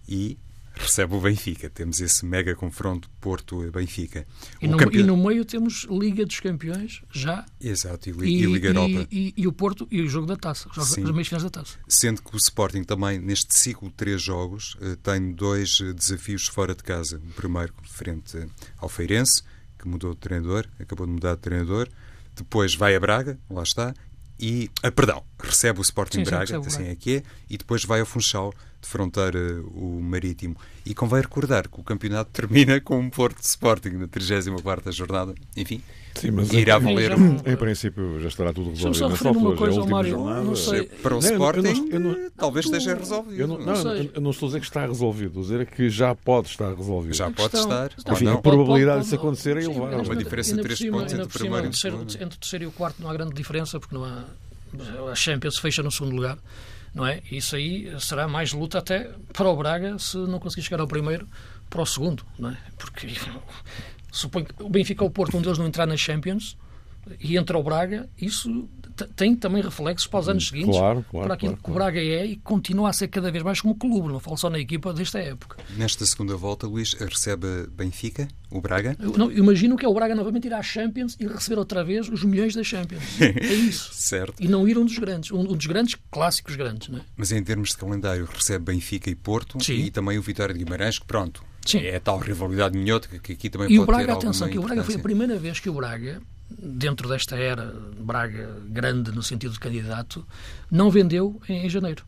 [0.09, 0.39] e
[0.81, 1.69] recebe o Benfica.
[1.69, 4.27] Temos esse mega confronto Porto-Benfica.
[4.61, 4.99] E, no, campe...
[4.99, 7.45] e no meio temos Liga dos Campeões, já.
[7.61, 9.07] Exato, e, e, e Liga Europa.
[9.11, 11.79] E, o Porto e o jogo da taça, os meios finais da taça.
[11.89, 16.47] Sendo que o Sporting também, neste ciclo de três jogos, eh, tem dois eh, desafios
[16.47, 17.19] fora de casa.
[17.19, 18.39] O primeiro, frente
[18.79, 19.43] ao Feirense,
[19.79, 21.89] que mudou de treinador, acabou de mudar de treinador.
[22.35, 23.95] Depois vai a Braga, lá está,
[24.41, 27.85] e, ah, perdão, recebe o Sporting sim, Braga, sim, assim é que é, e depois
[27.85, 30.57] vai ao Funchal defrontar uh, o Marítimo.
[30.85, 35.35] E convém recordar que o campeonato termina com um Porto de Sporting na 34ª jornada.
[35.57, 35.83] Enfim,
[36.15, 37.13] Sim, mas irá valer.
[37.13, 38.99] Em, em princípio já estará tudo resolvido.
[38.99, 40.19] Só referir uma coisa Mário.
[40.19, 40.85] Não sei.
[40.85, 43.41] Para o não, Sporting, eu não, eu não, talvez esteja resolvido.
[43.41, 45.89] Eu não, não, eu não estou a dizer que está resolvido, estou a dizer que
[45.89, 47.15] já pode estar resolvido.
[47.15, 47.91] Já pode estar.
[48.11, 49.97] Enfim, a probabilidade disso acontecer é elevada.
[49.97, 52.13] Há uma diferença de 3 pontos entre o primeiro e o segundo.
[52.13, 54.25] Entre o terceiro e o quarto não há grande diferença, porque não há.
[55.11, 56.39] A Champions fecha no segundo lugar
[56.95, 57.23] não é?
[57.31, 61.29] Isso aí será mais luta até para o Braga se não conseguir chegar ao primeiro
[61.69, 62.57] para o segundo, não é?
[62.77, 63.09] Porque
[64.11, 66.57] suponho que o Benfica ou o Porto, um deles não entrar nas Champions
[67.21, 68.69] e entra o Braga, isso
[69.17, 72.01] tem também reflexos para os anos seguintes, claro, claro, para aquilo claro, que o Braga
[72.01, 74.93] é e continua a ser cada vez mais como clube, não falo só na equipa
[74.93, 75.57] desta época.
[75.77, 78.97] Nesta segunda volta, Luís, recebe Benfica, o Braga?
[78.99, 82.09] Eu, não, imagino que é o Braga novamente ir à Champions e receber outra vez
[82.09, 83.03] os milhões da Champions.
[83.21, 83.91] É isso.
[83.95, 84.35] certo.
[84.43, 86.89] E não ir um dos grandes, um, um dos grandes clássicos grandes.
[86.89, 87.03] Não é?
[87.17, 89.75] Mas em termos de calendário, recebe Benfica e Porto Sim.
[89.75, 91.79] e também o Vitória de Guimarães, que pronto, Sim.
[91.79, 94.59] é a tal rivalidade minhota que aqui também e pode o Braga, ter atenção, que
[94.59, 96.21] o Braga foi a primeira vez que o Braga
[96.59, 100.27] dentro desta era Braga grande no sentido de candidato,
[100.71, 102.05] não vendeu em, em janeiro.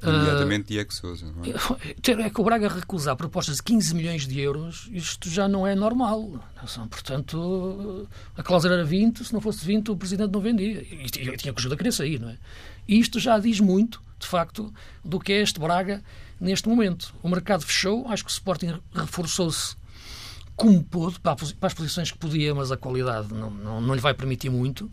[0.00, 1.26] Imediatamente Diego Souza.
[1.26, 2.26] Não é?
[2.26, 5.74] é que o Braga recusar propostas de 15 milhões de euros, isto já não é
[5.74, 6.40] normal.
[6.88, 10.82] Portanto, a cláusula era 20, se não fosse 20 o Presidente não vendia.
[10.82, 12.38] E, tinha que ajuda a querer sair, não é?
[12.86, 14.72] E isto já diz muito, de facto,
[15.04, 16.02] do que é este Braga
[16.40, 17.12] neste momento.
[17.20, 19.76] O mercado fechou, acho que o Sporting reforçou-se
[20.58, 24.12] como pôde, para as posições que podia, mas a qualidade não, não, não lhe vai
[24.12, 24.86] permitir muito.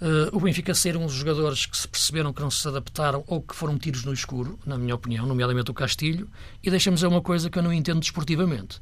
[0.00, 3.54] Uh, o Benfica ser uns jogadores que se perceberam que não se adaptaram ou que
[3.54, 6.28] foram tiros no escuro, na minha opinião, nomeadamente o Castilho,
[6.60, 8.80] e deixamos dizer uma coisa que eu não entendo desportivamente,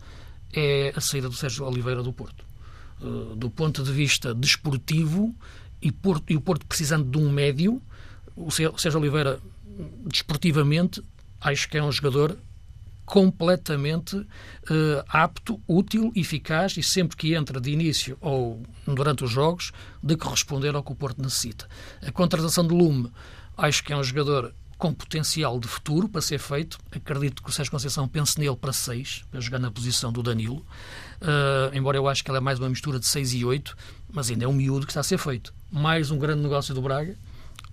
[0.55, 2.43] é a saída do Sérgio Oliveira do Porto.
[3.03, 5.35] Uh, do ponto de vista desportivo,
[5.83, 7.83] e, Porto, e o Porto precisando de um médio,
[8.35, 9.39] o Sérgio Oliveira,
[10.07, 11.03] desportivamente,
[11.39, 12.35] acho que é um jogador
[13.05, 14.27] completamente uh,
[15.09, 20.75] apto, útil, eficaz e sempre que entra de início ou durante os jogos, de corresponder
[20.75, 21.69] ao que o Porto necessita.
[22.07, 23.11] A contratação de Lume,
[23.57, 26.79] acho que é um jogador com potencial de futuro para ser feito.
[26.91, 30.65] Acredito que o Sérgio Conceição pense nele para 6, para jogar na posição do Danilo.
[31.21, 33.77] Uh, embora eu acho que ele é mais uma mistura de 6 e 8,
[34.13, 35.55] mas ainda é um miúdo que está a ser feito.
[35.71, 37.17] Mais um grande negócio do Braga.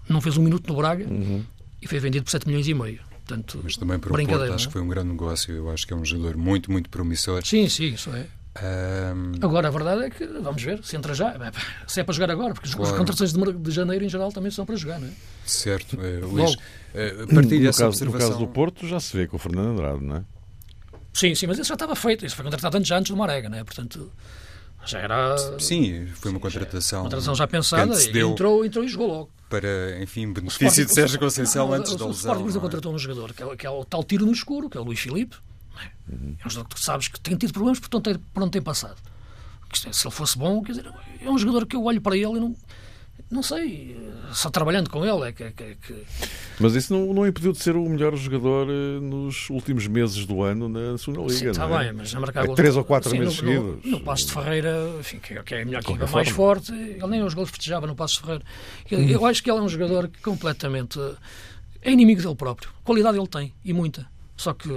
[0.08, 1.44] Não fez um minuto no Braga uhum.
[1.82, 3.11] e foi vendido por 7 milhões e meio.
[3.26, 5.54] Portanto, mas também para o Porto acho que foi um grande negócio.
[5.56, 7.46] Eu acho que é um jogador muito, muito promissor.
[7.46, 8.26] Sim, sim, isso é.
[8.60, 9.46] Um...
[9.46, 11.34] Agora, a verdade é que, vamos ver, se entra já,
[11.88, 12.92] se é para jogar agora, porque claro.
[12.92, 15.12] as contratações de, de, janeiro em geral também são para jogar, não é?
[15.46, 18.28] Certo, é, Luís, uh, partilha essa caso, observação.
[18.28, 20.24] No caso do Porto já se vê com o Fernando Andrade, não é?
[21.14, 23.58] Sim, sim, mas isso já estava feito, isso foi contratado antes, antes do Marega, não
[23.58, 23.64] é?
[23.64, 24.12] Portanto,
[24.86, 25.38] já era.
[25.60, 27.00] Sim, foi uma contratação.
[27.00, 29.30] Uma contratação já pensada e entrou, entrou e jogou logo.
[29.50, 32.32] Para, enfim, benefício de Sérgio Conceição antes da lesão.
[32.32, 32.62] O Sporting é?
[32.62, 34.84] contratou um jogador que é, que é o tal tiro no escuro, que é o
[34.84, 35.36] Luís Filipe.
[36.10, 38.50] É um jogador que tu sabes que tem tido problemas por não ter, por não
[38.50, 38.98] ter passado.
[39.74, 42.40] Se ele fosse bom, quer dizer, é um jogador que eu olho para ele e
[42.40, 42.56] não
[43.32, 43.98] não sei,
[44.34, 45.44] só trabalhando com ele é que.
[45.44, 46.04] É que...
[46.60, 50.44] Mas isso não, não impediu de ser o melhor jogador eh, nos últimos meses do
[50.44, 51.34] ano na segunda Liga.
[51.34, 51.80] Sim, está é?
[51.80, 52.52] bem, mas já marcava.
[52.52, 53.86] É três ou quatro sim, meses no, seguidos.
[53.86, 57.24] No, no Passo de Ferreira, enfim, que, é a minha equipa mais forte, ele nem
[57.24, 58.44] os gols festejava no Passo de Ferreira.
[58.90, 59.10] Eu, hum.
[59.10, 61.00] eu acho que ele é um jogador que completamente.
[61.82, 62.70] É inimigo dele próprio.
[62.84, 64.06] Qualidade ele tem, e muita.
[64.36, 64.70] Só que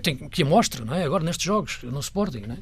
[0.00, 1.04] tem, que a mostra, não é?
[1.04, 2.58] Agora nestes jogos, no Sporting, não é?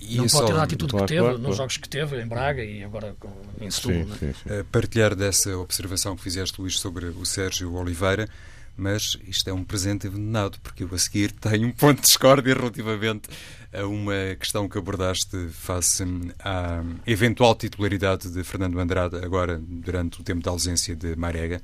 [0.00, 1.56] E, não pode ter a atitude claro, que teve claro, nos claro.
[1.56, 3.16] jogos que teve em Braga e agora
[3.60, 4.04] em Setúbal.
[4.04, 4.60] Sim, sim, sim.
[4.60, 8.28] Uh, partilhar dessa observação que fizeste, Luís, sobre o Sérgio Oliveira,
[8.76, 12.54] mas isto é um presente envenenado, porque eu a seguir tenho um ponto de discórdia
[12.54, 13.28] relativamente
[13.72, 16.04] a uma questão que abordaste face
[16.38, 21.60] à eventual titularidade de Fernando Andrade agora durante o tempo da ausência de Marega.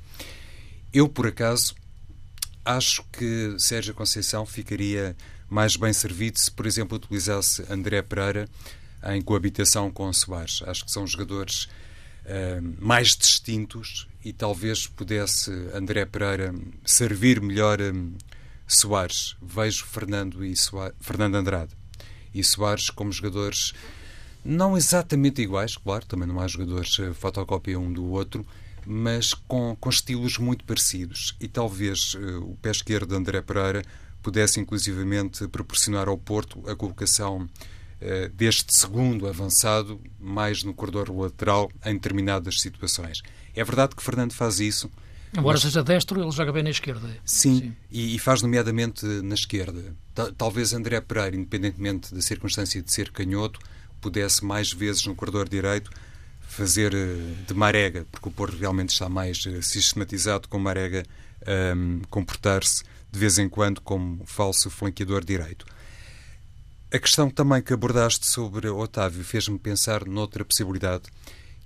[0.93, 1.73] Eu, por acaso,
[2.65, 5.15] acho que Sérgio Conceição ficaria
[5.49, 8.47] mais bem servido se, por exemplo, utilizasse André Pereira
[9.09, 10.61] em coabitação com Soares.
[10.65, 11.67] Acho que são jogadores
[12.25, 16.53] uh, mais distintos e talvez pudesse André Pereira
[16.85, 18.13] servir melhor um,
[18.67, 19.35] Soares.
[19.41, 21.71] Vejo Fernando, e Soares, Fernando Andrade
[22.33, 23.73] e Soares como jogadores
[24.43, 28.45] não exatamente iguais, claro, também não há jogadores uh, fotocópia um do outro,
[28.85, 31.35] mas com, com estilos muito parecidos.
[31.39, 33.83] E talvez uh, o pé esquerdo de André Pereira
[34.21, 41.71] pudesse inclusivamente proporcionar ao Porto a colocação uh, deste segundo avançado mais no corredor lateral
[41.85, 43.21] em determinadas situações.
[43.55, 44.89] É verdade que Fernando faz isso.
[45.37, 45.61] Embora mas...
[45.61, 47.07] seja destro, ele joga bem na esquerda.
[47.23, 47.75] Sim, Sim.
[47.89, 49.95] E, e, faz nomeadamente na esquerda.
[50.37, 53.59] Talvez André Pereira, independentemente da circunstância de ser canhoto,
[54.01, 55.89] pudesse mais vezes no corredor direito
[56.51, 61.05] fazer eh, de Marega, porque o Porto realmente está mais eh, sistematizado com Marega
[61.75, 65.65] um, comportar-se de vez em quando como falso flanqueador direito.
[66.93, 71.03] A questão também que abordaste sobre Otávio fez-me pensar noutra possibilidade,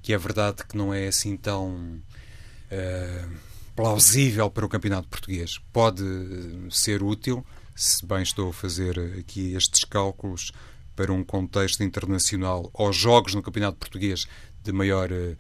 [0.03, 1.99] que é verdade que não é assim tão
[2.71, 3.31] uh,
[3.75, 5.59] plausível para o campeonato português.
[5.73, 6.03] Pode
[6.69, 7.43] ser útil,
[7.75, 10.51] se bem estou a fazer aqui estes cálculos
[10.95, 14.27] para um contexto internacional aos jogos no campeonato português
[14.65, 15.37] de maior uh,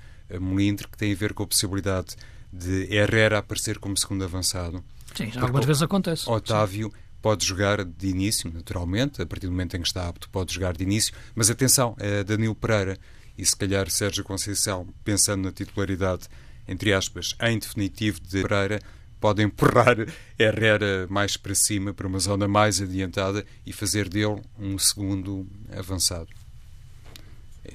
[0.91, 2.15] que tem a ver com a possibilidade
[2.51, 4.83] de Herrera aparecer como segundo avançado.
[5.13, 6.29] Sim, já algumas vezes acontece.
[6.29, 6.97] Otávio Sim.
[7.21, 10.75] pode jogar de início, naturalmente, a partir do momento em que está apto, pode jogar
[10.75, 12.97] de início, mas atenção, é Danilo Pereira
[13.37, 16.27] e se calhar Sérgio Conceição, pensando na titularidade,
[16.67, 18.79] entre aspas, em definitivo de Pereira,
[19.19, 19.97] pode empurrar
[20.37, 26.29] Herrera mais para cima, para uma zona mais adiantada e fazer dele um segundo avançado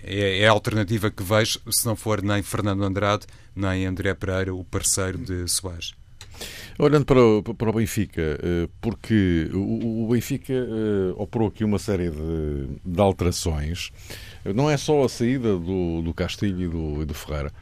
[0.03, 4.55] é, é, a alternativa que vejo, se não for nem Fernando Andrade, nem André Pereira,
[4.55, 5.93] o parceiro de Soares.
[6.79, 12.09] Olhando para o, para o Benfica, eh, porque o, Benfica eh, operou aqui uma série
[12.11, 13.91] de, de alterações,
[14.55, 17.53] não é só a saída do, do Castilho e do, do Ferreira.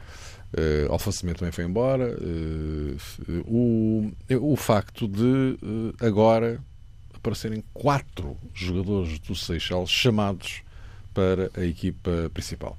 [0.51, 2.17] Uh, Alfa também foi embora.
[2.17, 2.97] Uh,
[3.45, 4.11] o,
[4.53, 5.21] o facto de
[5.61, 6.59] uh, agora
[7.13, 10.63] aparecerem quatro jogadores do Seixal chamados
[11.13, 12.77] para a equipa principal.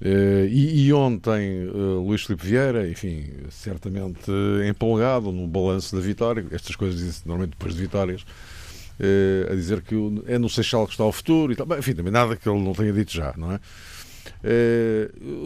[0.00, 4.30] Uh, e, e, ontem uh, Luís Filipe Vieira, enfim, certamente
[4.68, 9.80] empolgado no balanço da vitória, estas coisas dizem-se normalmente depois de vitórias, uh, a dizer
[9.82, 9.94] que
[10.26, 11.64] é no Seixal que está o futuro e tal.
[11.64, 13.60] Bem, enfim, também nada que ele não tenha dito já, não é?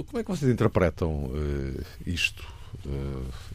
[0.06, 1.30] como é que vocês interpretam
[2.06, 2.44] isto?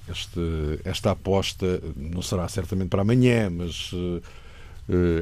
[0.09, 0.39] Este,
[0.83, 4.21] esta aposta não será certamente para amanhã, mas eh,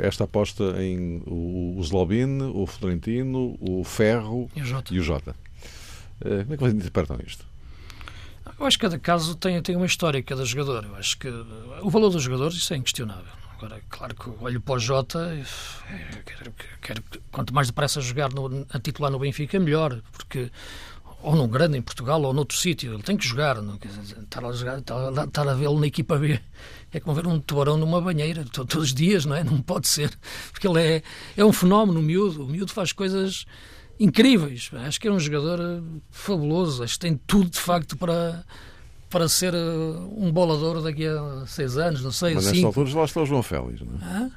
[0.02, 4.94] esta aposta em o, o Zlobin, o Florentino, o Ferro e o Jota.
[4.94, 5.36] E o Jota.
[6.22, 7.46] Eh, como é que vocês interpretam isto?
[8.60, 10.86] Eu acho que cada caso tem, tem uma história, cada jogador.
[10.86, 11.28] Eu acho que
[11.82, 13.42] o valor dos jogadores, isso é inquestionável.
[13.58, 15.38] Agora, claro que olho para o Jota,
[16.26, 20.52] quero, quero, quanto mais depressa jogar no, a titular no Benfica, melhor, porque
[21.24, 22.94] ou num grande em Portugal ou noutro sítio.
[22.94, 23.62] Ele tem que jogar.
[23.62, 26.40] Não, estar a, jogar, estar, estar a vê-lo na equipa B
[26.94, 29.44] é como ver um tubarão numa banheira todos os dias, não é?
[29.44, 30.12] Não pode ser.
[30.52, 31.04] Porque ele é,
[31.38, 32.44] é um fenómeno, o miúdo.
[32.44, 33.46] O miúdo faz coisas
[34.00, 34.70] incríveis.
[34.74, 36.84] Acho que é um jogador eh, fabuloso.
[36.84, 38.44] Acho que tem tudo, de facto, para
[39.12, 42.34] para ser uh, um bolador daqui a seis anos, não sei.
[42.34, 44.00] Mas nesta altura já lá está o João Félix, não é?
[44.02, 44.30] Ah?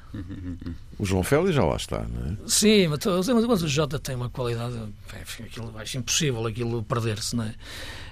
[0.99, 2.37] O João Félix já lá está, não é?
[2.45, 2.99] Sim, mas,
[3.47, 4.77] mas o Jota tem uma qualidade,
[5.13, 7.55] é, aquilo, acho impossível aquilo perder-se, não é?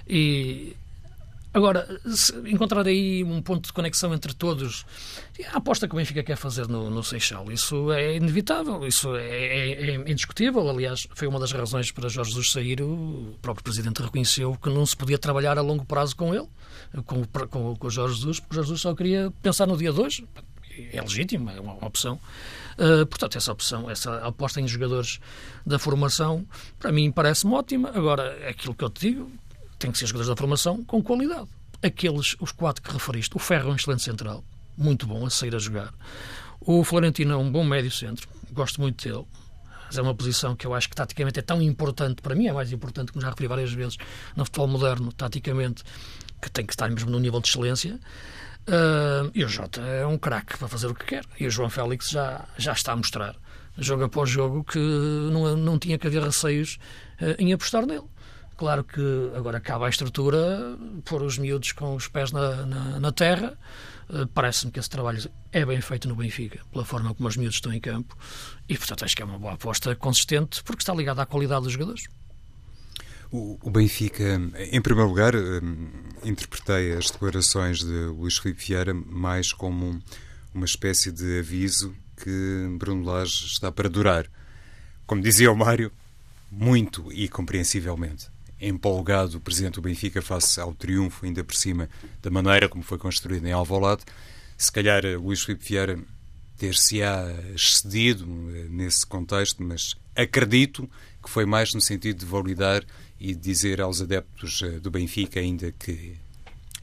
[0.08, 0.74] E,
[1.54, 1.86] Agora,
[2.46, 4.84] encontrar aí um ponto de conexão entre todos,
[5.52, 9.24] a aposta que o Benfica quer fazer no, no Seixal, isso é inevitável, isso é,
[9.24, 10.68] é, é, indiscutível.
[10.68, 12.82] Aliás, foi uma das razões para Jorge Jesus sair.
[12.82, 16.48] O próprio Presidente reconheceu que não se podia trabalhar a longo prazo com ele,
[17.06, 20.00] com, com, com o Jorge Jesus, porque Jorge Jesus só queria pensar no dia de
[20.00, 20.26] hoje.
[20.92, 22.18] É legítimo, é uma, uma opção.
[22.76, 25.20] Uh, portanto, essa opção, essa aposta em jogadores
[25.64, 26.44] da formação,
[26.80, 27.92] para mim parece-me ótima.
[27.94, 29.30] Agora, é aquilo que eu te digo,
[29.84, 31.48] tem que ser jogadores da formação com qualidade.
[31.82, 34.42] Aqueles, os quatro que referiste, o Ferro é um excelente central,
[34.78, 35.92] muito bom a sair a jogar.
[36.58, 39.26] O Florentino é um bom médio centro, gosto muito dele.
[39.86, 42.52] Mas é uma posição que eu acho que taticamente é tão importante, para mim é
[42.54, 43.98] mais importante, como já referi várias vezes,
[44.34, 45.84] no futebol moderno, taticamente,
[46.40, 48.00] que tem que estar mesmo no nível de excelência.
[48.66, 51.26] Uh, e o Jota é um craque para fazer o que quer.
[51.38, 53.36] E o João Félix já, já está a mostrar,
[53.76, 56.78] jogo após jogo, que não, não tinha que haver receios
[57.20, 58.13] uh, em apostar nele.
[58.56, 63.12] Claro que agora acaba a estrutura, pôr os miúdos com os pés na, na, na
[63.12, 63.58] terra.
[64.08, 67.56] Uh, Parece-me que esse trabalho é bem feito no Benfica, pela forma como os miúdos
[67.56, 68.16] estão em campo.
[68.68, 71.72] E, portanto, acho que é uma boa aposta consistente, porque está ligada à qualidade dos
[71.72, 72.04] jogadores.
[73.32, 74.40] O, Benfica,
[74.70, 75.88] em primeiro lugar, um,
[76.22, 80.00] interpretei as declarações de Luís Filipe Vieira mais como
[80.54, 84.30] uma espécie de aviso que Bruno Lage está para durar.
[85.04, 85.90] Como dizia o Mário,
[86.48, 88.32] muito e compreensivelmente
[88.68, 91.88] empolgado o presidente do Benfica face ao triunfo, ainda por cima
[92.22, 94.02] da maneira como foi construído em Alvalade.
[94.56, 95.98] Se calhar eh, Luís Filipe Vieira
[96.56, 100.88] ter-se-á excedido eh, nesse contexto, mas acredito
[101.22, 102.84] que foi mais no sentido de validar
[103.18, 106.16] e dizer aos adeptos eh, do Benfica, ainda que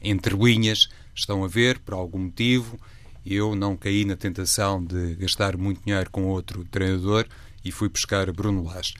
[0.00, 2.78] entre linhas estão a ver, por algum motivo,
[3.24, 7.26] eu não caí na tentação de gastar muito dinheiro com outro treinador
[7.64, 8.94] e fui buscar Bruno Lage.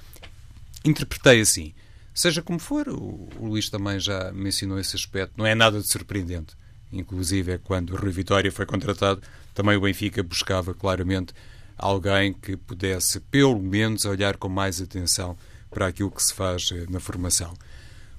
[0.85, 1.75] Interpretei assim.
[2.15, 5.87] Seja como for, o, o Luís também já mencionou esse aspecto, não é nada de
[5.89, 6.55] surpreendente.
[6.93, 9.23] Inclusive, é quando o Rui Vitória foi contratado,
[9.55, 11.33] também o Benfica buscava claramente
[11.77, 15.37] alguém que pudesse, pelo menos, olhar com mais atenção
[15.71, 17.55] para aquilo que se faz eh, na formação.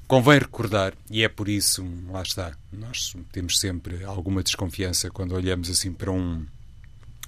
[0.08, 5.70] Convém recordar, e é por isso, lá está, nós temos sempre alguma desconfiança quando olhamos
[5.70, 6.46] assim para um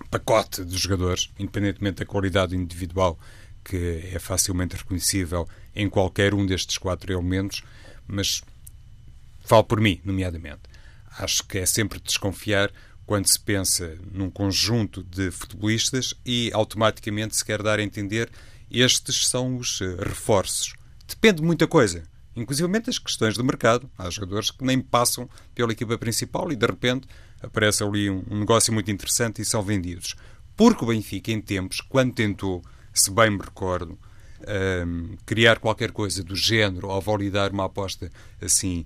[0.09, 3.17] pacote de jogadores, independentemente da qualidade individual
[3.63, 7.63] que é facilmente reconhecível em qualquer um destes quatro elementos,
[8.07, 8.41] mas
[9.41, 10.61] falo por mim, nomeadamente.
[11.17, 12.71] Acho que é sempre desconfiar
[13.05, 18.29] quando se pensa num conjunto de futebolistas e automaticamente se quer dar a entender
[18.69, 20.73] estes são os eh, reforços.
[21.07, 22.03] Depende de muita coisa,
[22.35, 23.89] inclusive das questões do mercado.
[23.97, 27.07] Há jogadores que nem passam pela equipa principal e de repente
[27.41, 30.15] aparece ali um negócio muito interessante e são vendidos.
[30.55, 32.63] Porque o Benfica, em tempos, quando tentou
[32.93, 33.99] se bem me recordo,
[34.47, 38.85] um, criar qualquer coisa do género ou validar uma aposta assim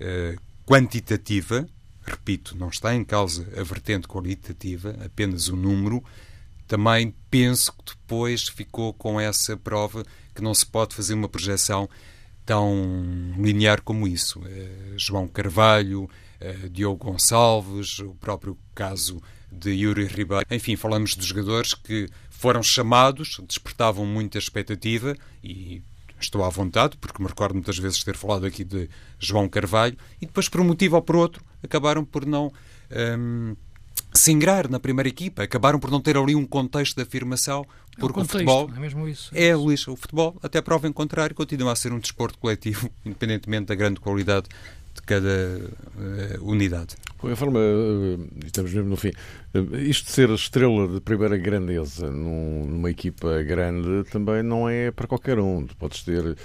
[0.00, 1.66] uh, quantitativa,
[2.04, 6.02] repito, não está em causa a vertente qualitativa, apenas o número,
[6.66, 11.88] também penso que depois ficou com essa prova que não se pode fazer uma projeção
[12.44, 14.40] tão linear como isso.
[14.40, 20.46] Uh, João Carvalho, uh, Diogo Gonçalves, o próprio caso de Yuri Ribeiro.
[20.50, 22.08] Enfim, falamos de jogadores que
[22.38, 25.82] foram chamados, despertavam muita expectativa e
[26.20, 30.26] estou à vontade, porque me recordo muitas vezes ter falado aqui de João Carvalho, e
[30.26, 32.52] depois, por um motivo ou por outro, acabaram por não
[33.18, 33.56] um,
[34.12, 37.64] se ingrar na primeira equipa, acabaram por não ter ali um contexto de afirmação,
[37.96, 39.30] porque é o, contexto, o futebol é mesmo isso.
[39.34, 42.90] É, é Luís, o futebol, até prova em contrário, continua a ser um desporto coletivo,
[43.04, 44.54] independentemente da grande qualidade de
[45.04, 45.60] cada
[46.38, 46.96] uh, unidade.
[46.96, 49.12] De qualquer forma, uh, estamos mesmo no fim.
[49.54, 54.90] Uh, isto de ser estrela de primeira grandeza num, numa equipa grande também não é
[54.90, 55.66] para qualquer um.
[55.66, 56.36] Tu podes ter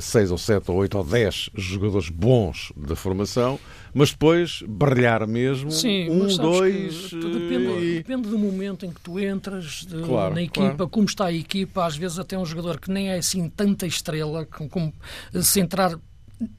[0.00, 3.60] seis ou sete ou oito ou dez jogadores bons da formação,
[3.92, 7.10] mas depois brilhar mesmo Sim, um, dois.
[7.10, 7.94] Depende, e...
[7.98, 10.88] depende, do momento em que tu entras de, claro, na equipa, claro.
[10.88, 11.84] como está a equipa.
[11.84, 14.94] Às vezes, até um jogador que nem é assim tanta estrela, como, como
[15.42, 15.98] se entrar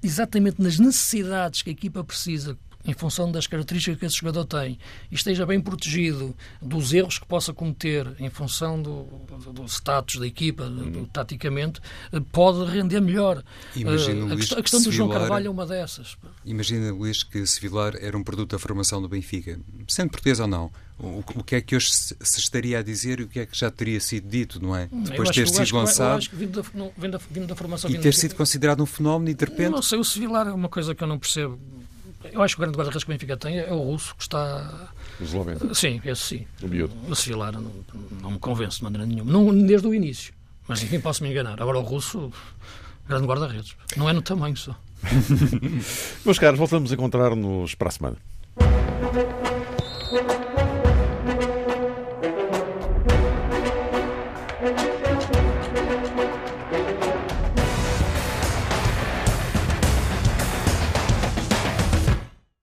[0.04, 2.58] exatamente nas necessidades que a equipa precisa,
[2.88, 4.80] em função das características que esse jogador tem,
[5.12, 9.04] e esteja bem protegido dos erros que possa cometer em função do,
[9.54, 11.82] do, status da equipa, do, do, taticamente,
[12.14, 13.44] eh, pode render melhor.
[13.76, 16.18] Imagina, uh, a, questão, a questão do João Carvalho é uma dessas.
[16.46, 20.72] Imagina, Luís, que Sevilar era um produto da formação do Benfica, sendo português ou não.
[21.00, 23.46] O, o, que é que hoje se, se, estaria a dizer e o que é
[23.46, 24.90] que já teria sido dito, não é?
[24.92, 26.28] Depois de ter sido lançado.
[26.34, 26.68] vindo da,
[26.98, 29.70] vindo da, vindo da formação, e ter sido considerado um fenómeno e de repente.
[29.70, 31.60] Não sei, o Sevilar é uma coisa que eu não percebo.
[32.24, 34.90] Eu acho que o grande guarda-redes que o Benfica tem é o russo que está.
[35.20, 35.74] O esloveno.
[35.74, 36.48] Sim, esse sim.
[36.62, 36.94] O miúdo.
[37.08, 37.72] O Sevilar não,
[38.22, 39.32] não, me convence de maneira nenhuma.
[39.32, 40.34] Não, desde o início.
[40.68, 41.62] Mas enfim, posso me enganar.
[41.62, 42.32] Agora o russo,
[43.08, 43.76] grande guarda-redes.
[43.96, 44.76] Não é no tamanho só.
[46.26, 48.18] Meus caros, voltamos a encontrar-nos para a semana.